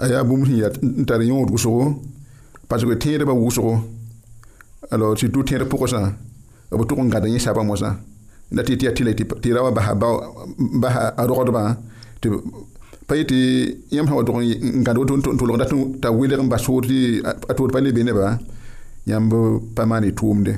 aya 0.05 0.21
bũmb 0.29 0.45
sẽn 0.47 0.59
yaa 0.61 0.71
n 1.01 1.05
tar 1.09 1.21
yõod 1.25 1.49
wʋsgo 1.49 1.95
paske 2.69 2.95
tẽedbã 3.01 3.33
wʋsgo 3.33 3.81
alors 4.93 5.17
tɩ 5.21 5.29
dʋ 5.33 5.43
tẽed 5.49 5.63
pʋgsã 5.73 6.01
b 6.77 6.83
tʋg 6.85 6.99
n 7.01 7.09
gãd 7.09 7.25
yẽ 7.33 7.41
sabã 7.41 7.65
e 7.65 7.65
mosã 7.65 7.97
la 8.53 8.61
tɩ 8.63 8.77
tɩ 8.77 8.85
yaa 8.85 8.95
tɩ 9.41 9.49
ra 9.57 9.63
wa 9.65 9.73
basa 9.73 11.25
rogdbã 11.27 11.77
ti 12.21 12.29
pay 13.09 13.21
ti 13.31 13.39
yam 13.97 14.07
sã 14.09 14.15
wa 14.19 14.23
dg 14.23 14.37
n 14.81 14.83
gãd 14.85 14.97
woto 15.01 15.15
tʋlg 15.39 15.53
dat 15.61 15.71
t'a 16.03 16.11
wilg 16.13 16.35
n 16.45 16.49
bas 16.53 16.61
sʋʋr 16.67 16.83
tɩ 16.89 16.99
a 17.25 17.53
tʋʋr 17.57 17.71
pa 17.73 17.79
lebe 17.85 18.01
nebã 18.05 18.27
yãmb 19.11 19.33
pa 19.77 19.83
maan 19.89 20.05
y 20.05 20.11
tʋʋmde 20.13 20.53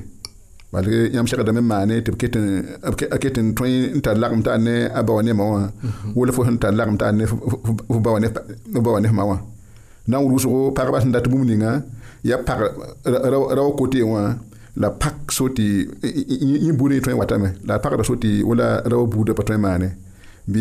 bark 0.72 0.86
yãmb 1.14 1.26
segdame 1.30 1.60
n 1.62 1.68
maane 1.72 1.96
tɩ 2.06 2.10
a 3.14 3.16
ket 3.22 3.36
n 3.38 3.54
tõe 3.54 3.94
n 3.94 4.00
tar 4.02 4.16
lagem 4.18 4.42
taa 4.42 4.58
ne 4.58 4.90
a 4.90 5.00
ba 5.06 5.12
wa 5.16 5.22
nemã 5.22 5.44
wã 5.52 5.62
wʋl 6.16 6.30
fo 6.34 6.42
sẽn 6.46 6.58
tar 6.62 6.74
lagem 6.74 6.96
taa 6.98 7.12
ne 7.14 7.24
f 7.28 7.34
ba 8.04 8.90
wa 8.94 9.00
nefmã 9.00 9.22
wã 9.30 9.36
nan 10.10 10.20
wʋs-wʋsgo 10.26 10.74
pagba 10.74 10.98
sẽn 11.02 11.12
dat 11.14 11.26
bũmb 11.30 11.44
ninga 11.46 11.70
ya 12.26 12.36
pag 12.46 12.58
ra 13.04 13.62
wa 13.66 13.72
kotee 13.78 14.02
wã 14.02 14.22
la 14.80 14.88
pak 14.90 15.14
soti 15.38 15.86
yĩ 16.66 16.70
buudẽ 16.78 16.98
y 16.98 17.02
tõe 17.04 17.14
watame 17.20 17.48
la 17.68 17.78
pagda 17.82 18.02
soti 18.10 18.30
wala 18.48 18.82
ra 18.90 18.96
wa 19.00 19.06
buudã 19.12 19.32
pa 19.38 19.42
tõe 19.46 19.58
maane 19.64 19.88
bɩ 20.52 20.60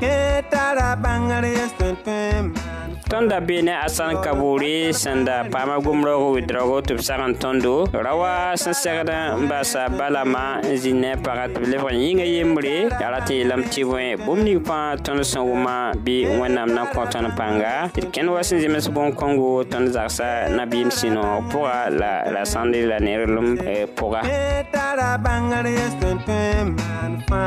Ke 0.00 0.40
ta 0.48 0.72
la 0.72 0.96
banga 0.96 1.42
liye 1.44 1.60
stonpe 1.68 2.16
man 2.32 2.54
fwa. 2.56 3.04
Ton 3.12 3.26
da 3.28 3.38
bine 3.48 3.68
asan 3.74 4.16
kabou 4.24 4.54
li, 4.62 4.92
sen 4.96 5.26
da 5.28 5.34
pa 5.52 5.66
ma 5.68 5.74
gomro 5.84 6.14
ou 6.28 6.38
idrogo 6.40 6.78
toub 6.86 7.02
saran 7.08 7.34
tondo. 7.42 7.72
Rawa 8.06 8.56
san 8.62 8.72
ser 8.82 9.04
dan 9.04 9.44
mbasa 9.44 9.82
balama, 9.98 10.44
zine 10.82 11.12
parat 11.26 11.52
levan 11.72 12.00
yin 12.00 12.18
ge 12.20 12.26
yem 12.36 12.56
li. 12.66 12.74
Yalati 13.02 13.36
lam 13.50 13.62
tivwen, 13.72 14.16
bom 14.24 14.40
ni 14.46 14.56
kwa 14.58 14.96
ton 15.04 15.20
son 15.32 15.44
wuman 15.50 15.98
bi 16.06 16.16
wennam 16.24 16.72
nan 16.76 16.86
konton 16.94 17.28
panga. 17.36 17.74
Et 17.98 18.08
ken 18.14 18.30
wase 18.32 18.54
zime 18.62 18.80
se 18.80 18.88
bon 18.96 19.12
kongo, 19.12 19.50
ton 19.64 19.84
zarsa 19.92 20.48
nabim 20.56 20.88
sino, 20.90 21.42
pou 21.52 21.66
ga 21.68 21.90
la 22.32 22.44
san 22.48 22.72
li 22.72 22.86
la 22.88 23.00
nerloum 23.04 23.52
e, 23.68 23.76
pou 24.00 24.14
ga. 24.16 24.24
Ke 24.24 24.64
ta 24.72 24.94
la 24.96 25.12
banga 25.20 25.60
liye 25.66 25.86
stonpe 25.98 26.40
man 26.72 27.20
fwa. 27.28 27.44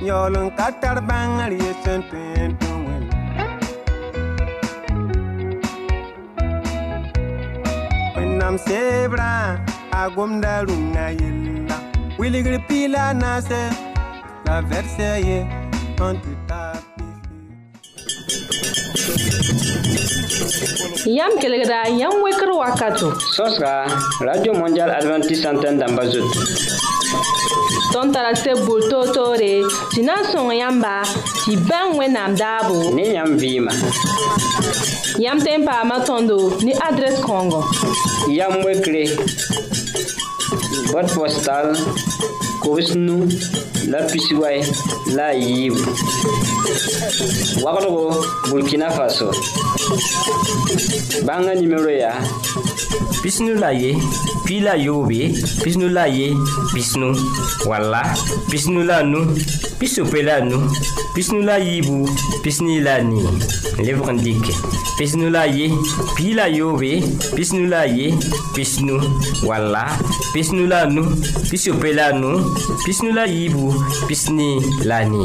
Yolun 0.00 0.48
ka 0.56 0.70
bangal 1.04 1.52
ye 1.52 1.72
chen 1.84 2.00
tuen 2.08 2.56
sebra 8.66 9.60
agum 9.92 10.40
Wiligri 12.18 12.58
pila 12.66 13.12
la 13.20 14.60
verse 14.62 15.08
ye 15.26 15.38
antu 16.00 16.32
Yam 21.04 21.32
kelegra 21.40 21.82
yam 22.00 22.12
wekro 22.24 22.56
Sosra, 23.36 23.84
Radio 24.22 24.54
Mondial 24.54 24.88
Adventist 24.90 25.44
Antenne 25.44 25.78
d'Ambazut. 25.78 26.79
tõnd 27.92 28.12
tara 28.14 28.30
tɩ 28.44 28.52
bur 28.66 28.80
toor-toore 28.90 29.52
tɩ 29.92 30.00
na 30.06 30.14
n 30.20 30.22
sõng 30.32 30.50
yãmba 30.60 30.94
tɩ 31.44 31.50
bãng 31.68 31.90
wẽnnaam 31.98 32.32
daabo 32.40 32.76
ne 32.96 33.04
yãmb 33.16 33.34
vɩɩma 33.42 33.72
yãmb 35.24 35.40
tẽn 35.44 35.64
paama 35.66 35.96
tõndo 36.08 36.36
ne 36.64 36.72
adrɛs 36.88 37.16
kãongo 37.26 37.60
yam 38.38 38.52
wekre 38.64 39.04
bot 40.92 41.06
postal 41.16 41.66
kobs 42.62 42.88
nu 43.06 43.16
la 43.92 44.00
pisiway 44.10 44.58
la 45.16 45.26
a 45.32 45.40
yiibu 45.40 45.82
wagdgo 47.64 48.02
burkina 48.50 48.88
faso 48.96 49.28
bãnga 51.26 51.52
nimero 51.60 51.92
yaa 52.02 52.18
Pis 53.20 53.40
nou 53.44 53.58
la 53.60 53.70
ye, 53.76 53.92
fi 54.46 54.60
la 54.64 54.72
yowe, 54.80 55.28
pis 55.60 55.76
nou 55.76 55.90
la 55.92 56.06
ye, 56.08 56.30
pis 56.72 56.94
nou, 56.98 57.12
wala, 57.68 58.00
pis 58.48 58.64
nou 58.72 58.86
la 58.88 59.00
nou, 59.06 59.26
pis 59.80 59.98
yope 59.98 60.22
la 60.24 60.38
nou, 60.46 60.62
pis 61.14 61.28
nou 61.34 61.44
la 61.44 61.58
yibou, 61.60 62.06
pisni 62.44 62.78
lani. 62.84 63.20
Lev 63.84 64.00
kan 64.06 64.20
dike, 64.20 64.54
Pis 64.98 65.14
nou 65.16 65.32
la 65.32 65.46
ye, 65.48 65.70
fi 66.16 66.32
la 66.36 66.44
yowe, 66.52 66.92
pis 67.36 67.52
nou 67.56 67.68
la 67.72 67.84
ye, 67.88 68.10
pis 68.56 68.74
nou 68.84 69.00
wala, 69.48 69.86
pis 70.34 70.50
nou 70.54 70.68
la 70.70 70.82
nou, 70.92 71.08
pis 71.50 71.64
yope 71.70 71.92
la 71.96 72.10
nou, 72.16 72.52
pis 72.84 73.00
nou 73.04 73.16
la 73.16 73.24
yibou, 73.30 73.72
pisni 74.10 74.54
lani. 74.88 75.24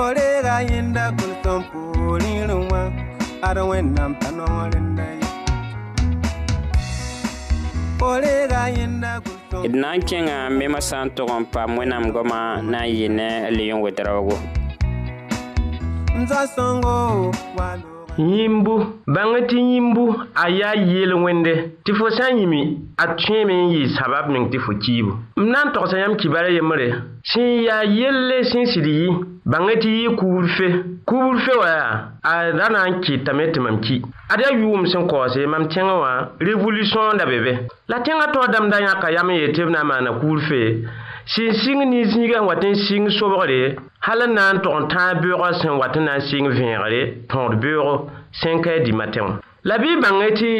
O 0.00 0.12
le 0.14 0.30
ra 0.46 0.62
yenda 0.62 1.10
koulson 1.18 1.60
pou 1.72 2.18
li 2.22 2.34
louan 2.46 2.92
Ad 3.42 3.58
wè 3.68 3.80
nan 3.82 4.12
pan 4.20 4.36
wò 4.46 4.60
lenda 4.70 5.06
yi 5.18 5.30
O 8.06 8.10
le 8.22 8.30
ra 8.52 8.68
yenda 8.70 9.16
koulson 9.24 9.48
pou 9.50 9.56
li 9.58 9.66
louan 9.66 9.66
Ed 9.66 9.74
nan 9.82 10.04
kè 10.08 10.20
nga 10.28 10.36
mè 10.54 10.68
mè 10.70 10.80
san 10.88 11.10
tou 11.18 11.26
kompa 11.26 11.64
mwen 11.66 11.90
nan 11.90 12.12
goma 12.14 12.38
nan 12.62 12.86
yi 12.86 13.08
ne 13.10 13.26
le 13.56 13.66
yon 13.72 13.82
wè 13.82 13.90
tè 13.98 14.04
rò 14.06 14.20
wò 14.28 14.36
Mza 16.20 16.44
son 16.54 16.78
wò 16.86 16.92
wò 17.10 17.30
lenda 17.30 17.74
yi 17.82 17.96
Yimbo, 18.18 18.74
bangè 19.06 19.44
ti 19.46 19.60
yimbo, 19.62 20.06
aya 20.34 20.72
yel 20.74 21.12
wènde 21.22 21.52
Tifo 21.86 22.08
san 22.10 22.34
yimi, 22.38 22.62
atyè 22.98 23.44
men 23.46 23.68
yi 23.72 23.84
sabab 23.96 24.30
men 24.34 24.48
tifo 24.50 24.74
tibou 24.82 25.14
Mnan 25.38 25.70
toksan 25.76 26.02
yam 26.02 26.16
kibare 26.18 26.50
yemore 26.54 26.88
Sen 27.32 27.60
ya 27.66 27.82
yel 27.86 28.24
le 28.30 28.40
sen 28.50 28.66
sidiyi 28.66 29.12
bang 29.48 29.66
eti 29.72 29.88
yi 29.88 30.08
kouboul 30.14 30.44
fè. 30.44 30.66
Kouboul 31.08 31.38
fè 31.40 31.54
wè 31.56 31.68
a, 31.72 31.84
a 32.20 32.32
danan 32.52 32.98
ki 33.00 33.18
tamè 33.24 33.46
te 33.54 33.62
mam 33.64 33.78
ki. 33.80 34.00
Adè 34.34 34.50
yu 34.52 34.68
oum 34.74 34.84
sen 34.92 35.06
kose, 35.08 35.46
mam 35.48 35.70
tè 35.72 35.80
nga 35.86 35.94
wè, 36.02 36.10
revolutyon 36.50 37.16
da 37.16 37.24
bebe. 37.26 37.54
La 37.88 38.02
tè 38.04 38.12
nga 38.12 38.26
to 38.34 38.42
adam 38.44 38.68
da 38.68 38.82
yankay 38.84 39.16
ame 39.16 39.38
yetè 39.40 39.64
vna 39.64 39.86
man 39.88 40.04
na 40.04 40.12
kouboul 40.18 40.42
fè, 40.44 40.60
sin 41.32 41.56
sing 41.62 41.80
niz 41.88 42.12
nigan 42.20 42.44
waten 42.50 42.76
sing 42.84 43.08
sobore, 43.16 43.60
halè 44.04 44.26
nan 44.34 44.60
ton 44.66 44.84
tan 44.92 45.22
bèro 45.24 45.48
sen 45.62 45.80
waten 45.80 46.04
nan 46.10 46.20
sing 46.28 46.50
vènre, 46.52 47.00
ton 47.32 47.56
bèro 47.62 47.94
sen 48.42 48.60
kè 48.64 48.82
di 48.84 48.92
matèm. 48.92 49.38
La 49.64 49.80
bi 49.80 49.96
bang 50.00 50.26
eti 50.28 50.52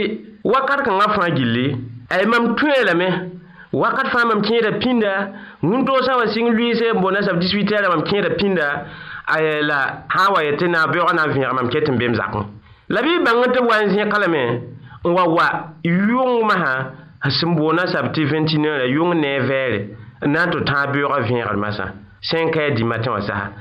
wakad 0.49 0.87
kwa 0.89 0.97
nga 0.97 1.13
fangili, 1.19 1.69
e 2.09 2.25
mam 2.25 2.55
twen 2.57 2.87
lèmè, 2.89 3.09
wakat 3.73 4.09
fãa 4.13 4.25
mam 4.25 4.43
kẽeda 4.43 4.71
pinda 4.81 5.29
wũntoo 5.63 6.01
sã 6.03 6.13
n 6.15 6.19
wa 6.19 6.27
sɩng 6.27 6.49
luɩɩse 6.57 6.89
n 6.95 7.01
boonna 7.03 7.23
sab 7.23 7.39
18 7.39 7.89
mam 7.91 8.03
kẽeda 8.05 8.31
pĩnda 8.31 8.87
la 9.63 10.05
sã 10.17 10.25
n 10.29 10.33
wa 10.35 10.41
yetɩ 10.43 10.67
na 10.71 10.81
beoogã 10.93 11.13
na 11.13 11.25
n 11.27 11.33
vẽeg 11.33 11.53
mam 11.53 11.69
ket 11.69 11.89
n 11.91 11.99
bem 11.99 12.15
zakẽ 12.15 12.41
la 12.89 13.01
bɩ 13.03 13.11
bãng 13.25 13.45
tɩ 13.53 13.61
b 13.61 13.67
wa 13.69 13.77
n 13.85 13.91
zẽka 13.93 14.19
lame 14.19 14.45
n 15.05 15.11
wa 15.13 15.25
wa 15.29 15.49
yʋng 15.85 16.45
masã 16.45 16.97
sẽn 17.29 17.55
boona 17.57 17.87
sab 17.87 18.13
tɩ 18.15 18.25
21 18.25 18.65
ra 18.65 18.87
yʋng 18.89 19.13
ne 19.21 19.41
vɛɛre 19.45 19.79
n 20.25 20.33
na 20.33 20.47
n 20.47 20.51
tɩ 20.51 20.65
tãag 20.65 20.93
beoogã 20.93 21.21
vẽegr 21.29 21.57
masã 21.57 21.93
sẽn 22.23 22.51
ka 22.51 22.61
yaa 22.63 22.75
dĩmã 22.77 22.97
tẽ 23.05 23.11
wã 23.11 23.21
sasa 23.21 23.53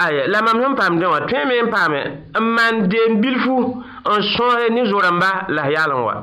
aya 0.00 0.26
la 0.28 0.40
mam 0.40 0.56
sẽn 0.56 0.74
paamdẽ 0.76 1.04
wã 1.06 1.20
tõe 1.28 1.44
me 1.44 1.60
n 1.60 1.68
paame 1.68 2.00
n 2.32 2.40
maan 2.42 2.88
deem 2.88 3.20
bilfu 3.20 3.76
n 4.08 4.22
sõose 4.24 4.72
ne 4.72 4.88
zo-rãmba 4.88 5.52
la 5.52 5.68
yaa 5.68 5.84
n 5.86 5.94
wa 6.00 6.14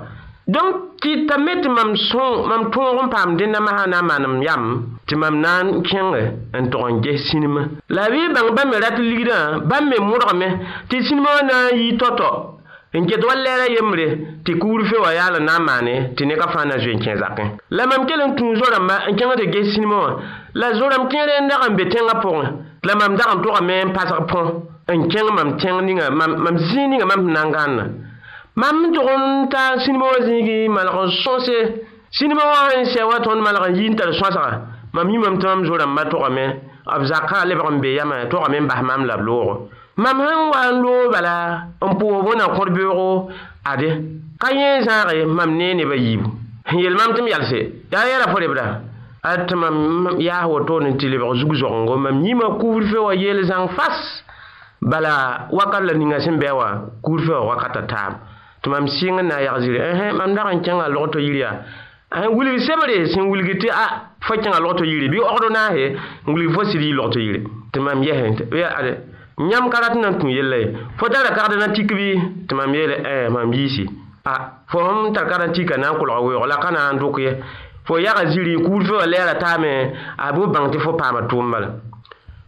Donk 0.47 0.95
ti 1.01 1.25
tame 1.27 1.59
ti 1.61 1.67
mam 1.67 1.93
son, 2.09 2.47
mam 2.47 2.71
ton 2.71 2.95
ron 2.97 3.09
pa 3.09 3.21
amden 3.25 3.51
na 3.51 3.59
ma 3.59 3.71
ha 3.81 3.85
nan 3.85 4.05
man 4.05 4.23
am 4.23 4.41
yam, 4.41 4.97
ti 5.05 5.15
mam 5.17 5.41
nan 5.41 5.83
kenge 5.83 6.31
entoron 6.55 7.01
gen 7.03 7.17
sinima. 7.17 7.67
La 7.89 8.07
vi 8.07 8.29
ban 8.33 8.55
ban 8.55 8.69
me 8.71 8.79
rati 8.79 9.01
ligde, 9.01 9.35
ban 9.67 9.89
me 9.89 9.97
moudra 9.99 10.33
men, 10.33 10.57
ti 10.89 11.01
sinima 11.03 11.35
wan 11.35 11.47
nan 11.47 11.75
yi 11.77 11.97
toto, 11.97 12.61
enke 12.93 13.17
dwa 13.19 13.35
lera 13.35 13.67
yemre, 13.75 14.07
ti 14.45 14.53
kou 14.53 14.77
rife 14.77 14.95
waya 14.97 15.31
lan 15.31 15.43
nan 15.45 15.63
mane, 15.65 16.13
ti 16.15 16.25
neka 16.25 16.47
fana 16.47 16.77
ju 16.77 16.91
enken 16.95 17.17
zaken. 17.19 17.57
La 17.69 17.85
mam 17.85 18.05
tel 18.07 18.21
enken 18.21 19.51
gen 19.51 19.65
sinima 19.65 19.95
wan, 19.97 20.19
la 20.55 20.73
zon 20.75 20.93
am 20.95 21.09
ken 21.09 21.25
re 21.27 21.33
en 21.43 21.47
dek 21.49 21.59
an 21.61 21.75
beten 21.75 22.07
apon, 22.07 22.43
la 22.85 22.95
mam 22.95 23.17
dek 23.17 23.27
an 23.27 23.41
tora 23.43 23.61
men 23.61 23.91
pas 23.91 24.11
apon, 24.15 24.63
enken 24.87 25.09
gen 25.09 25.33
mam 25.35 25.57
tenge, 25.57 26.09
mam 26.11 26.57
zin 26.71 26.97
gen 26.99 27.05
mam 27.07 27.31
nan 27.35 27.51
gane. 27.51 28.06
mam 28.57 28.77
tʋg 28.89 29.09
n 29.13 29.49
tar 29.53 29.77
sĩnima 29.85 30.05
wã 30.05 30.19
zĩigi 30.25 30.67
malg 30.69 30.89
n 30.89 31.09
sõse 31.21 31.57
sĩnima 32.17 32.41
wã 32.41 32.69
n 32.73 32.85
sɛ 32.89 33.01
wa 33.05 33.19
tõnd 33.21 33.41
malg 33.45 33.61
n 33.69 33.75
yɩ 33.77 33.93
tar 33.97 34.09
sõasga 34.17 34.61
mam 34.93 35.07
yĩ 35.13 35.17
mam 35.21 35.35
tɩ 35.37 35.45
mam 35.47 35.65
zo 35.69 35.77
rãmbã 35.77 36.05
togame 36.09 36.45
b 36.83 37.03
zakã 37.05 37.45
lebg 37.45 37.61
n 37.69 37.77
be 37.81 37.93
yame 37.93 38.17
togame 38.33 38.57
n 38.57 38.65
bas 38.67 38.81
mam 38.81 39.05
la 39.05 39.17
b 39.21 39.21
loogo 39.29 39.69
mam 40.01 40.17
sẽn 40.25 40.41
wa 40.49 40.61
n 40.73 40.81
loog 40.81 41.11
bala 41.13 41.35
n 41.85 41.91
pʋʋs 42.01 42.23
bõna 42.25 42.45
kõd 42.57 42.69
beoogo 42.73 43.29
ade 43.61 43.89
ka 44.41 44.49
yẽ 44.49 44.81
zãage 44.89 45.25
mam 45.29 45.53
ne 45.57 45.67
nebã 45.77 45.93
yiibu 45.95 46.25
n 46.73 46.79
yel 46.81 46.97
mam 46.97 47.13
tɩ 47.13 47.21
m 47.21 47.27
yalse 47.29 47.59
yaa 47.93 48.09
yɛra 48.09 48.33
fo 48.33 48.39
lebda 48.41 48.81
tɩ 49.21 49.53
mam 49.55 50.17
yaas 50.17 50.49
wotone 50.49 50.97
tɩ 50.97 51.05
lebg 51.13 51.35
zug 51.45 51.53
zogengo 51.61 51.93
mam 51.97 52.25
yĩmã 52.25 52.57
kubr 52.57 52.81
fe 52.89 52.97
wa 52.97 53.13
yeel 53.13 53.45
zãng 53.45 53.69
fas 53.77 54.23
bala 54.81 55.45
wakat 55.53 55.83
la 55.85 55.93
ninga 55.93 56.17
sẽn 56.25 56.41
bɩ 56.41 56.49
wã 56.57 56.69
kubr 57.05 57.21
fe 57.21 57.33
wa 57.37 57.53
wakata 57.53 57.85
taam 57.87 58.13
tɩ 58.63 58.69
mam 58.69 58.87
sɩng 58.87 59.15
n 59.15 59.19
ah, 59.19 59.23
na 59.23 59.35
n 59.37 59.43
yag 59.45 59.57
zire 59.61 59.79
ẽ 59.79 60.11
mam 60.13 60.33
dag 60.35 60.47
n 60.55 60.61
kẽngã 60.61 60.87
log 60.89 61.11
to 61.11 61.19
yir 61.19 61.35
yaa 61.43 62.27
wilg 62.33 62.57
sebre 62.65 63.05
sẽn 63.13 63.25
wilg 63.29 63.49
tɩ 63.61 63.69
a 63.69 63.85
ah, 63.85 63.91
fa 64.25 64.33
kẽngã 64.35 64.59
log 64.59 64.77
to 64.77 64.83
yiri 64.83 65.09
bɩ 65.09 65.17
ogdo 65.23 65.49
naase 65.49 65.93
n 66.25 66.29
wilg 66.33 66.53
fo 66.55 66.63
sɩd 66.63 66.81
yɩ 66.81 66.93
log 66.95 67.11
to 67.13 67.19
yire 67.19 67.39
tɩ 67.73 67.79
mam 67.81 68.01
yɛsẽ 68.01 68.97
yãmb 69.51 69.69
ka 69.69 69.77
rat 69.81 69.95
n 69.95 70.01
na 70.01 70.09
n 70.09 70.15
tũ 70.19 70.27
yella 70.29 70.57
ye 70.57 70.67
fo 70.97 71.05
tara 71.09 71.31
kagd 71.35 71.53
na 71.59 71.67
tik 71.73 71.87
bɩ 71.93 72.07
tɩ 72.47 72.53
mam 72.55 72.73
yeele 72.73 72.95
ẽ 73.05 73.29
mam 73.29 73.51
yiisi 73.53 73.85
a 74.25 74.33
fo 74.67 74.79
fõm 74.79 75.13
tar 75.13 75.25
ka 75.29 75.37
ra 75.37 75.47
tika 75.53 75.77
na 75.77 75.93
n 75.93 75.97
kolg 75.99 76.25
weoog 76.25 76.47
la 76.49 76.57
ka 76.57 76.71
na 76.71 76.89
n 76.93 76.97
dʋk 76.99 77.15
ye 77.21 77.31
fo 77.85 77.99
yaga 78.01 78.25
ziri 78.31 78.57
kuud 78.57 78.81
fe 78.85 78.93
wa 79.01 79.05
lɛɛra 79.05 79.35
taame 79.37 79.93
a 80.17 80.31
bɩ 80.33 80.41
bãng 80.53 80.67
tɩ 80.73 80.77
fo 80.81 80.93
paama 80.97 81.21
tʋʋm 81.29 81.45
bala 81.53 81.69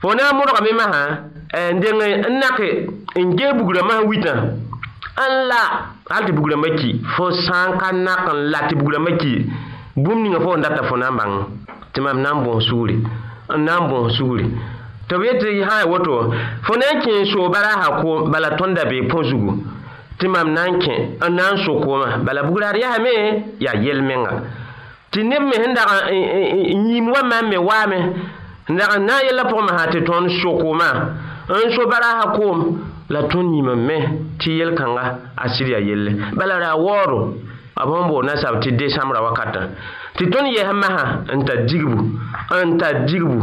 fo 0.01 0.09
na 0.17 0.33
n 0.33 0.33
modgame 0.33 0.71
masã 0.73 1.01
eh, 1.53 1.69
n 1.69 1.79
deng 1.79 2.01
n 2.01 2.33
nak 2.41 2.59
n 3.15 3.37
gee 3.37 3.53
bugrã 3.53 3.85
masã 3.85 4.01
witã 4.09 4.33
n 5.29 5.31
la 5.47 5.97
hal 6.09 6.25
tɩ 6.25 6.31
bugrã 6.33 6.55
maki 6.57 7.01
fo 7.15 7.31
sã 7.31 7.69
n 7.69 7.77
ka 7.77 7.91
nak 7.91 8.29
n 8.33 8.39
la 8.51 8.59
tɩ 8.67 8.75
bugrã 8.77 8.99
maki 8.99 9.45
bũmb 9.95 10.21
ninga 10.23 10.39
fo 10.39 10.55
n 10.57 10.61
data 10.61 10.83
fo 10.83 10.97
na 10.97 11.07
n 11.11 11.17
bãng 11.17 11.33
tɩ 11.93 12.01
mam 12.03 12.17
na 12.21 12.29
n 12.33 12.43
bõos 12.43 12.65
sugri 12.67 12.95
n 12.95 13.59
na 13.65 13.73
n 13.79 13.87
bõos 13.89 14.09
sugri 14.17 14.45
tɩ 15.07 15.15
b 15.19 15.21
yetɩ 15.25 15.47
sã 15.67 15.85
woto 15.87 16.33
fo 16.65 16.73
na 16.77 16.85
n 16.93 16.99
kẽ 17.03 17.25
sooba 17.31 17.59
raasa 17.61 18.01
ko 18.01 18.25
bala 18.31 18.49
tõnda 18.57 18.83
bee 18.89 19.07
põ 19.07 19.21
zugu 19.23 19.51
tɩ 20.19 20.25
mam 20.27 20.47
na 20.53 20.63
n 20.69 20.79
kẽ 20.81 20.95
n 21.29 21.29
na 21.35 21.53
n 21.53 21.57
so-koomã 21.63 22.17
bala 22.25 22.41
bugraad 22.43 22.75
yasame 22.75 23.45
yaa 23.61 23.75
yel-menga 23.77 24.31
tɩ 25.11 25.19
neb 25.23 25.43
me 25.45 25.53
sẽn 25.61 25.73
dag 25.77 25.87
n 26.09 26.89
yĩim 26.89 27.07
wa 27.13 27.21
mam 27.23 27.45
me 27.49 27.57
waame 27.57 27.99
n 28.67 28.75
dag 28.77 28.97
n 28.97 29.05
na 29.05 29.13
n 29.21 29.25
yella 29.25 29.43
pʋgẽ 29.45 29.61
masã 29.69 29.85
tɩ 29.93 29.99
tõnd 30.09 30.27
so-koomã 30.41 30.89
n 31.49 31.69
so 31.71 31.85
ba 31.85 31.99
raasa 32.01 32.33
koom 32.33 32.88
la 33.09 33.23
tõnd 33.25 33.55
yĩmã 33.57 33.75
me 33.75 33.95
tɩ 34.39 34.51
yel-kãnga 34.59 35.03
a 35.35 35.45
yaa 35.59 35.79
yelle 35.81 36.11
bala 36.37 36.59
ra 36.59 36.75
waooro 36.75 37.19
a 37.75 37.85
bõn 37.85 38.07
boor 38.07 38.23
nasab 38.25 38.59
tɩ 38.61 38.69
desãmbra 38.77 39.21
wakatã 39.23 39.61
tɩ 40.17 40.25
tõnd 40.33 40.47
yɛs 40.53 40.71
masã 40.73 41.05
n 41.35 41.45
tar 41.45 41.57
digbu 41.65 41.97
n 42.65 42.77
tar 42.77 42.93
digbu 43.07 43.37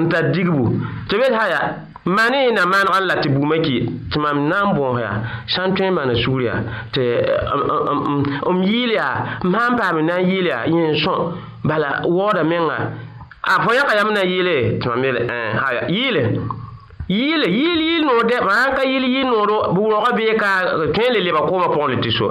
n 0.00 0.08
tar 0.10 0.24
digbu 0.34 0.64
tɩ 1.08 1.14
bed 1.20 1.32
sã 1.32 1.46
yaa 1.48 1.66
na 2.06 2.66
maanegã 2.66 3.00
la 3.06 3.14
tɩ 3.22 3.28
buumã 3.30 3.58
ki 3.62 3.76
tɩ 4.10 4.18
mam 4.20 4.48
na 4.48 4.58
n 4.64 4.74
bõos 4.76 4.98
yaa 5.00 5.14
sãn 5.46 5.74
tõe 5.76 5.88
n 5.90 5.94
maana 5.94 6.14
sugr 6.14 6.42
yaa 6.42 6.60
tɩ 6.92 7.02
m 8.56 8.62
yiil 8.64 8.92
yaa 8.98 9.38
m 9.44 9.50
sã 9.54 9.68
n 9.70 9.76
paam 9.78 9.96
na 10.06 10.16
n 10.18 10.26
yiil 10.28 10.46
yaa 10.46 10.66
yẽn 10.66 10.94
sõ 10.98 11.12
bala 11.62 12.02
waooda 12.02 12.42
menga 12.42 12.76
a 13.44 13.62
fo 13.62 13.70
yãka 13.72 13.94
yam 13.94 14.10
na 14.10 14.22
n 14.26 14.26
yiile 14.26 14.56
tɩ 14.82 14.86
mam 14.90 15.02
yel 15.06 15.16
ã 15.22 15.38
eh, 15.38 15.52
ha 15.54 15.66
yaa 15.74 16.63
yiile 17.08 17.50
yiil 17.52 17.80
yiil 17.82 18.04
noode 18.04 18.36
ma 18.44 18.52
ãn 18.64 18.74
ka 18.76 18.84
yiil 18.84 19.04
yiil 19.04 19.28
noodo 19.28 19.56
bugrõgã 19.76 20.10
bɩ 20.16 20.28
ka 20.40 20.50
tõe 20.96 21.10
le 21.12 21.20
leba 21.20 21.40
kʋʋmã 21.44 21.66
pʋgẽ 21.74 22.00
tɩ 22.02 22.10
so 22.18 22.26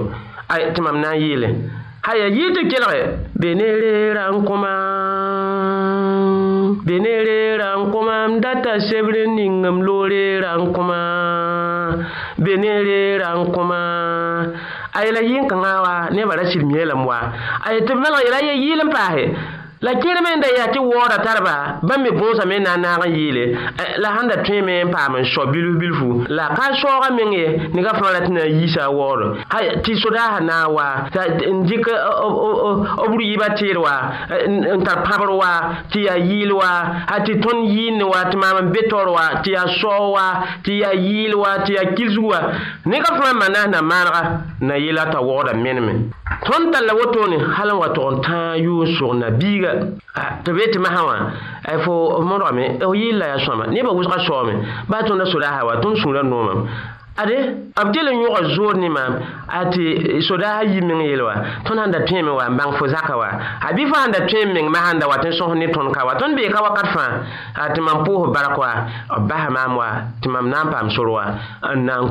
a 0.49 0.55
tɩ 0.73 0.81
mam 0.81 0.99
na 1.01 1.11
n 1.13 1.21
yɩɩle 1.21 1.47
aya 2.09 2.27
yɩɩ 2.27 2.49
tɩ 2.55 2.61
kelge 2.69 3.01
be 3.39 3.53
ne 3.53 3.65
reera 3.81 4.31
n 4.31 4.41
kõma 4.47 4.69
be 6.85 6.95
ne 6.99 7.11
reera 7.25 7.77
n 7.77 7.91
kõma 7.93 8.15
m 8.29 8.39
data 8.41 8.79
sebre 8.89 9.27
ningam 9.27 9.81
lo 9.85 10.07
reera 10.09 10.57
n 10.57 10.73
kõma 10.73 10.97
be 12.43 12.57
ne 12.57 12.71
reera 12.83 13.29
n 13.37 13.51
kõma 13.53 13.77
a 14.97 15.05
yela 15.05 15.21
yɩɩ 15.21 15.41
n 15.41 15.47
kãngã 15.47 15.73
wa 15.85 15.93
nebã 16.11 16.35
ra 16.35 16.45
sirmiyeelame 16.49 17.05
wa 17.05 17.17
aya 17.61 17.79
tɩ 17.85 17.93
b 17.93 17.99
melg 18.01 18.25
yela 18.25 18.39
ye 18.41 18.53
yɩɩl 18.57 18.81
n 18.81 18.89
paase 18.91 19.25
la 19.83 19.93
kẽrme 19.95 20.29
n 20.35 20.41
da 20.41 20.47
yaa 20.57 20.67
tɩ 20.71 20.79
waoodã 20.81 21.17
tarba 21.25 21.55
bãmb 21.83 22.03
me 22.03 22.09
bõosame 22.11 22.57
n 22.59 22.63
na 22.63 22.73
n 22.77 22.81
naag 22.81 23.03
n 23.05 23.13
yɩɩle 23.15 23.43
la 24.01 24.09
sãn 24.15 24.27
da 24.29 24.37
tõe 24.47 24.61
me 24.63 24.83
n 24.85 24.89
paam 24.95 25.15
n 25.19 25.23
so 25.25 25.45
bilf-bilfu 25.51 26.23
la 26.29 26.45
ka 26.55 26.71
soogã 26.79 27.09
meng 27.11 27.33
ye 27.35 27.45
ne 27.75 27.83
fãa 27.83 28.11
ra 28.15 28.21
tɩ 28.23 28.31
na 28.31 28.41
n 28.47 28.63
yiisa 28.63 28.87
waoodo 28.89 29.27
tɩ 29.83 29.91
sodaasã 30.03 30.39
naag 30.39 30.71
wa 30.71 30.85
n 31.11 31.67
dɩk 31.67 31.83
b 31.83 33.11
rɩɩbã 33.11 33.47
teer 33.59 33.77
wa 33.77 33.93
n 34.79 34.83
tar 34.85 34.99
pãbr 35.03 35.29
wa 35.35 35.51
tɩ 35.91 35.99
yaa 36.07 36.17
yɩɩl 36.17 36.53
wa 36.55 36.71
a 37.05 37.17
tɩ 37.25 37.43
tõnd 37.43 37.67
yɩɩnne 37.67 38.03
wa 38.07 38.23
tɩ 38.31 38.35
maam 38.39 38.57
n 38.63 38.71
be 38.71 38.87
taoor 38.87 39.09
wa 39.11 39.43
tɩ 39.43 39.51
yaa 39.51 39.67
soog 39.81 40.15
wa 40.15 40.47
tɩ 40.63 40.71
yaa 40.81 40.93
yɩɩl 40.95 41.35
wa 41.35 41.59
tɩ 41.65 41.71
yaa 41.75 41.91
kilsg 41.95 42.23
wa 42.23 42.39
ne 42.85 42.97
fãa 43.03 43.19
fãa 43.19 43.33
manasã 43.35 43.67
na 43.67 43.81
maanega 43.81 44.21
n 44.61 44.65
na 44.67 44.75
yeela 44.77 45.11
t'a 45.11 45.19
waooda 45.19 45.53
menme 45.53 46.07
tõnd 46.41 46.73
la 46.81 46.93
wotone 46.95 47.37
hal 47.55 47.69
n 47.73 47.77
wa 47.77 47.89
tog 47.93 48.17
n 48.17 48.21
tãag 48.25 48.61
yʋʋn 48.61 48.95
sʋg 48.97 49.13
nabiiga 49.21 49.71
tɩ 50.43 50.49
b 50.53 50.57
yetɩ 50.61 50.79
masã 50.81 51.03
wã 51.05 51.15
fo 51.83 51.93
b 52.21 52.25
morgame 52.25 52.65
yɩlla 52.81 53.25
yaa 53.35 53.39
sõama 53.45 53.65
nebã 53.67 53.91
wʋsga 53.93 54.25
soame 54.25 54.53
baa 54.89 55.03
tõnda 55.05 55.25
sodaasa 55.25 55.65
wa 55.65 55.75
tõnd 55.81 55.97
sũurã 56.01 56.23
noomame 56.23 56.65
ade 57.17 57.37
b 57.77 57.87
del 57.93 58.09
n 58.09 58.23
yõg 58.23 58.55
zoor 58.55 58.73
ne 58.77 58.89
maam 58.89 59.19
tɩ 59.69 59.83
e, 60.17 60.21
sodaasã 60.21 60.65
yi 60.65 60.81
meng 60.81 61.01
yel 61.05 61.23
wa 61.27 61.33
tõnd 61.67 61.77
sãn 61.79 61.91
da 61.93 61.99
tõeme 62.01 62.31
wa 62.33 62.45
n 62.49 62.57
bãng 62.57 62.71
fo 62.79 62.87
zakã 62.87 63.13
wa 63.17 63.27
a 63.61 63.69
bɩ 63.73 63.85
fã 63.93 63.97
sãn 64.03 64.11
da 64.17 64.21
tõem 64.27 64.49
meng 64.53 64.67
ma 64.73 64.79
sãn 64.89 64.99
da 64.99 65.05
wat 65.07 65.25
n 65.27 65.31
sõs 65.37 65.53
ne 65.59 65.67
tõnd 65.69 65.93
ka 65.93 66.01
wa 66.07 66.15
tõnd 66.17 66.33
beeka 66.35 66.59
wakat 66.65 66.87
fãa 66.95 67.69
tɩ 67.77 67.79
mam 67.83 68.01
pʋʋs 68.03 68.33
bark 68.33 68.57
wa 68.57 68.71
b 69.21 69.29
basa 69.29 69.49
maam 69.53 69.75
wa 69.77 69.89
tɩ 70.21 70.27
mam 70.33 70.49
na 70.49 70.63
n 70.65 70.69
paam 70.71 70.89
sor 70.89 71.07
wa 71.09 71.25
n 71.75 71.85
na 71.85 72.01
n 72.01 72.09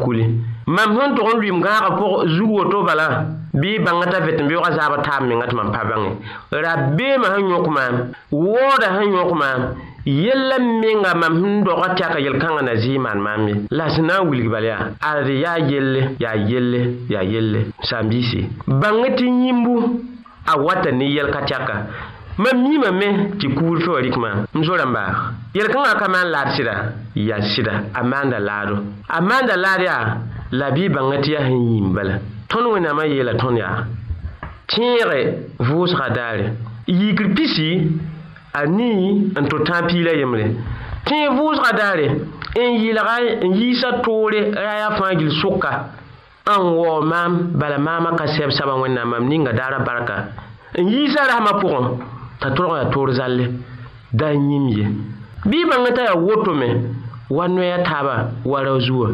mam 0.67 0.91
sẽn 0.99 1.11
tog 1.17 1.27
n 1.35 1.39
lʋɩm 1.43 1.59
gãaga 1.63 1.91
pʋg 1.99 2.29
zug 2.39 2.51
woto 2.51 2.87
bala 2.87 3.41
bɩ 3.53 3.79
bãnga 3.85 4.07
t'a 4.11 4.21
vet 4.21 4.38
beoogã 4.49 4.71
zaabã 4.71 5.03
taab 5.03 5.23
menga 5.29 5.47
tɩ 5.47 5.55
mam 5.57 5.71
pa 5.73 5.85
bãnge 5.85 6.11
ra 6.51 6.75
beemã 6.97 7.27
sẽn 7.37 7.49
yõk 7.51 7.69
maam 7.69 7.95
woodã 8.33 8.88
sẽn 8.97 9.12
yõk 9.15 9.33
maam 9.37 9.61
yella 10.07 10.57
menga 10.59 11.15
mam 11.15 11.35
sẽn 11.43 11.65
doga 11.65 11.88
tɛka 11.93 12.19
yel-kãngã 12.21 12.62
na 12.62 12.75
zɩɩ 12.75 12.99
maan 12.99 13.19
maam 13.21 13.49
ye 13.49 13.55
la 13.71 13.88
sẽn 13.91 14.07
na 14.07 14.15
n 14.23 14.29
wilg 14.31 14.49
bal 14.51 14.65
yaa 14.65 14.87
ad 15.01 15.29
yaa 15.29 15.59
yelle 15.71 16.01
yaa 16.19 16.35
yelle 16.37 16.81
yaa 17.11 17.23
yelle 17.25 17.61
sãn-biise 17.83 18.41
bãng 18.67 19.03
tɩ 19.17 19.25
yĩmbu 19.27 19.77
a 20.47 20.57
wata 20.57 20.91
ne 20.91 21.05
yel 21.12 21.31
ka 21.31 21.41
tɛka 21.45 21.75
mam 22.38 22.57
miimã 22.57 22.91
me 22.91 23.07
tɩ 23.38 23.49
kuur 23.55 23.79
fẽ 23.85 23.93
wa 24.11 24.19
maam 24.25 24.38
m 24.55 24.65
zo 24.65 24.73
rãmba 24.75 25.05
yel-kãngã 25.55 25.95
ka 26.01 26.09
maan 26.09 26.27
laad 26.33 26.49
sɩda 26.57 26.75
yaa 27.17 27.41
sɩda 27.43 27.73
a 27.93 28.03
maanda 28.03 28.38
laado 28.41 28.77
a 29.09 29.21
maanda 29.21 29.57
laad 29.57 29.81
yaa 29.83 30.07
la 30.53 30.71
bɩ 30.71 30.88
bãngã 30.88 31.19
tɩ 31.21 31.31
yaa 31.33 31.45
sẽn 31.45 31.69
yĩm 31.77 31.93
bala 31.95 32.15
tõnd 32.53 32.67
wẽnnaamã 32.69 33.05
yeela 33.09 33.33
tõnd 33.41 33.57
yaa 33.57 33.85
tẽege 34.69 35.21
vʋʋsga 35.59 36.07
daare 36.17 36.51
yikr 36.87 37.31
pisi 37.37 37.69
a 38.53 38.67
nii 38.67 39.33
n 39.41 39.45
tʋ 39.49 39.61
tãag 39.69 39.88
piirã 39.88 40.12
yembre 40.21 40.47
tẽ 41.09 41.29
vʋʋsga 41.38 41.71
daare 41.79 42.07
n 42.12 42.77
yɩlga 42.85 43.17
n 43.49 43.53
yiisa 43.57 43.93
toore 44.05 44.41
raya 44.55 44.91
fãa 44.99 45.15
gil 45.19 45.31
sʋka 45.41 45.73
n 46.57 46.62
waoo 46.77 47.01
maam 47.03 47.33
bala 47.59 47.79
maamã 47.79 48.11
ka 48.21 48.27
sɛb-sãbã 48.35 48.75
wẽnnaam 48.83 49.09
mam 49.11 49.29
ninga 49.31 49.53
daara 49.57 49.79
barka 49.87 50.17
n 50.79 50.87
yiisa 50.93 51.25
rasmã 51.29 51.57
pʋgẽ 51.57 51.85
t'a 52.41 52.51
torg 52.53 52.73
yaa 52.77 52.91
toor 52.93 53.11
zalle 53.17 53.47
da 54.12 54.29
n 54.31 54.51
yĩm 54.51 54.67
ye 54.77 54.85
bɩ 55.49 55.57
y 55.57 55.65
bãngã 55.71 55.91
t'a 55.97 56.03
yaa 56.09 56.17
woto 56.21 56.53
me 56.53 56.69
wa 57.31 57.47
noɛɛ 57.49 57.81
taaba 57.88 58.31
wa 58.45 58.61
rao 58.61 58.77
zuwã 58.81 59.09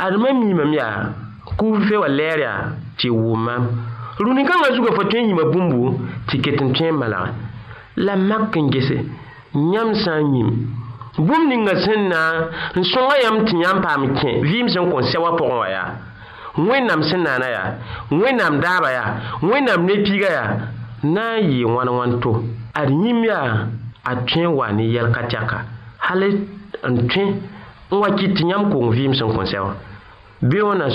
ad 0.00 0.14
mam 0.16 0.40
miimam 0.44 0.72
yaa 0.72 1.12
kuve 1.56 1.96
wa 1.96 2.08
lɛɛra 2.08 2.54
tɩ 2.98 3.08
wʋma 3.10 3.52
rũnin-kãngã 4.18 4.68
zugã 4.74 4.92
fo 4.96 5.02
tõe 5.04 5.20
n 5.22 5.28
yĩma 5.28 5.44
bũmbu 5.52 5.98
tɩ 6.28 6.36
ket 6.42 6.60
n 6.60 6.72
tõe 6.72 6.90
n 6.90 6.96
malga 6.96 7.32
la 7.96 8.16
mak 8.16 8.56
n 8.56 8.70
gese 8.70 8.96
yãmb 9.74 9.94
sã 9.94 10.20
n 10.20 10.32
yĩm 10.34 10.48
bũmb 11.18 11.48
ninga 11.48 11.74
sẽn 11.84 12.08
na 12.08 12.20
n 12.76 12.82
sõnga 12.82 13.16
yãmb 13.24 13.44
tɩ 13.46 13.54
yãmb 13.62 13.80
paam 13.82 14.14
kẽ 14.16 14.40
vɩɩm 14.42 14.68
sẽn 14.68 14.84
kõ 14.90 15.00
sɛwã 15.02 15.30
pʋgẽ 15.38 15.58
wã 15.58 15.68
yaa 15.68 15.90
wẽnnaam 16.56 17.02
sẽn 17.02 17.22
naana 17.22 17.48
yaa 17.48 17.68
wẽnnaam 18.10 18.60
daaba 18.60 18.88
yaa 18.92 19.10
wẽnnaam 19.42 19.84
ne 19.86 19.94
piiga 20.04 20.30
yaa 20.30 20.56
na 21.04 21.38
n 21.40 21.48
yɩɩ 21.50 21.66
wãn-wãn 21.74 22.20
to 22.20 22.42
ad 22.74 22.88
yĩm 22.90 23.22
yaa 23.24 23.68
a 24.04 24.12
tõe 24.26 24.42
n 24.42 24.52
wa 24.56 24.68
ne 24.72 24.84
yɛlka 24.88 25.20
tɛka 25.30 25.58
hal 25.98 26.20
n 26.22 26.96
tõe 27.08 27.24
n 27.28 27.96
wa 27.96 28.08
kɩt 28.08 28.34
tɩ 28.36 28.48
yãmb 28.48 28.72
kong 28.72 28.90
vɩɩm 28.92 29.12
sẽn 29.12 29.32
kõ 29.32 29.44
sɛwã 29.44 29.72
na 30.42 30.48
wẽnna 30.48 30.88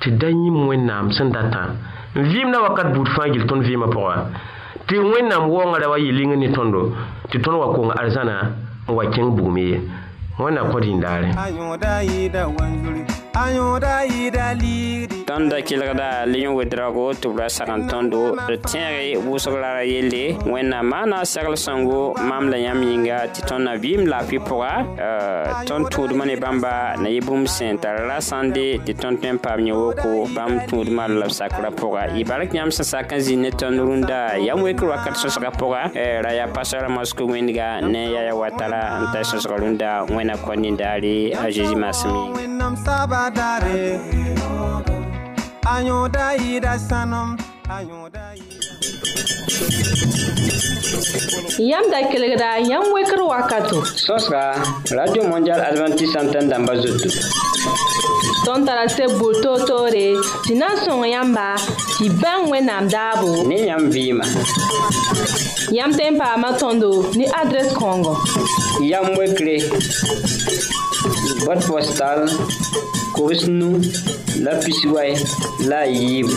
ti 0.00 0.10
tɩ 0.10 0.16
da 0.20 0.28
yĩm 0.28 0.68
wẽnnaam 0.68 1.12
sẽn 1.12 1.32
datã 1.32 1.66
n 2.18 2.22
vɩɩmda 2.22 2.58
wakat 2.62 2.92
buud 2.94 3.08
fãa 3.16 3.28
gil 3.32 3.46
tõnd 3.48 3.62
vɩɩmã 3.62 3.86
pʋga 3.86 4.24
tɩ 4.86 4.98
wẽnnaam 4.98 5.50
waoongã 5.50 5.78
ra 5.80 5.88
wa 5.88 5.98
yɩ 5.98 6.10
lɩng 6.12 6.36
ne 6.38 6.48
tõndo 6.52 6.92
tɩ 7.30 7.38
tõnd 7.44 7.56
wa 7.60 7.66
kong 7.74 7.90
arzãna 7.96 8.42
n 8.88 8.92
wa 8.92 9.04
kẽng 9.06 9.30
bugum 9.36 9.56
ye 9.58 9.80
wẽnna 10.38 10.64
kõd 10.70 10.84
yĩndaare 10.84 11.30
tõnd 15.26 15.48
da 15.50 15.56
kelgda 15.66 16.06
le 16.30 16.38
yõ 16.44 16.52
wedrago 16.54 17.02
tɩ 17.18 17.26
b 17.34 17.38
ra 17.42 17.48
tõndo 17.90 18.36
d 18.46 18.62
tẽege 18.62 19.18
wʋsg 19.26 19.52
ra 19.60 19.72
ra 19.74 19.82
yelle 19.82 20.36
wẽnnaam 20.46 20.86
maana 20.92 21.24
segl-sõngo 21.26 22.14
mam 22.28 22.44
la 22.52 22.56
yãmb 22.60 22.84
yĩnga 22.86 23.18
tɩ 23.34 23.40
tõnd 23.48 23.62
na 23.66 23.72
vɩɩm 23.82 24.02
laafɩ 24.12 24.38
pʋga 24.46 24.74
tõnd 25.68 25.84
tũudmã 25.94 26.24
ne 26.30 26.36
bãmba 26.42 26.74
na 27.02 27.08
yɩ 27.10 27.20
bũmb 27.26 27.46
sẽn 27.56 27.74
tara 27.82 28.00
ra 28.08 28.16
sãnde 28.22 28.66
tɩ 28.86 28.92
tõnd 29.02 29.16
tõe 29.22 29.30
n 29.34 29.36
paam 29.42 29.60
yẽ 29.66 29.74
woko 29.74 30.10
bãmb 30.36 30.56
tũudmã 30.70 31.04
la 31.18 31.26
b 31.26 31.28
sakrã 31.38 31.70
pʋga 31.74 32.02
y 32.14 32.16
bark 32.28 32.50
yãmb 32.54 32.72
sẽn 32.76 32.86
sak 32.92 33.08
n 33.18 33.20
zĩnd 33.26 33.42
ne 33.44 33.50
tõnd 33.50 33.78
rũndã 33.82 34.18
yam 34.46 34.58
wekr 34.62 34.86
wakat 34.94 35.16
sõsga 35.18 35.50
pʋga 35.58 35.82
ra 36.22 36.30
yaa 36.38 36.52
pasara 36.54 36.86
mosko 36.88 37.26
wẽndga 37.26 37.82
ne 37.90 38.02
n 38.06 38.14
yaya 38.14 38.30
wa 38.34 38.46
tara 38.56 39.02
n 39.02 39.10
tar 39.12 39.26
sõsga 39.26 39.58
rũndã 39.58 40.06
wẽna 40.06 40.38
kõ 40.38 40.54
nindaare 40.54 41.34
a 41.34 41.50
zeezi 41.50 41.74
maasem 41.74 42.14
yĩnga 42.14 43.10
aɲɔda 45.74 46.26
yida 46.44 46.72
sanɔm 46.88 47.28
aɲɔda 47.76 48.22
Yam 51.58 51.82
da 51.90 51.98
kelegra, 52.10 52.60
yam 52.68 52.92
weker 52.92 53.16
wakato. 53.22 53.82
Sos 53.84 54.28
ka, 54.28 54.60
Radio 54.94 55.22
Mondial 55.24 55.58
Adventist 55.60 56.12
Santen 56.12 56.48
damba 56.50 56.74
zotou. 56.74 57.10
Ton 58.44 58.64
tarase 58.66 59.06
boul 59.18 59.32
to 59.42 59.64
to 59.66 59.90
re, 59.90 60.16
si 60.44 60.54
nan 60.54 60.76
son 60.84 61.02
yamba, 61.08 61.56
si 61.98 62.08
ben 62.10 62.50
we 62.50 62.60
nam 62.60 62.86
dabo. 62.88 63.46
Ne 63.46 63.66
yam 63.66 63.90
vima. 63.90 64.24
Yam 65.72 65.92
tempa 65.96 66.34
matondo, 66.36 67.10
ni 67.16 67.26
adres 67.26 67.72
kongo. 67.72 68.16
Yam 68.80 69.06
wekre, 69.16 69.58
bot 71.46 71.60
postal, 71.66 72.26
kobs 73.16 73.46
nu 73.48 73.70
la 74.42 74.52
pisiway 74.62 75.12
la 75.68 75.78
a 75.78 75.84
yiibu 75.86 76.36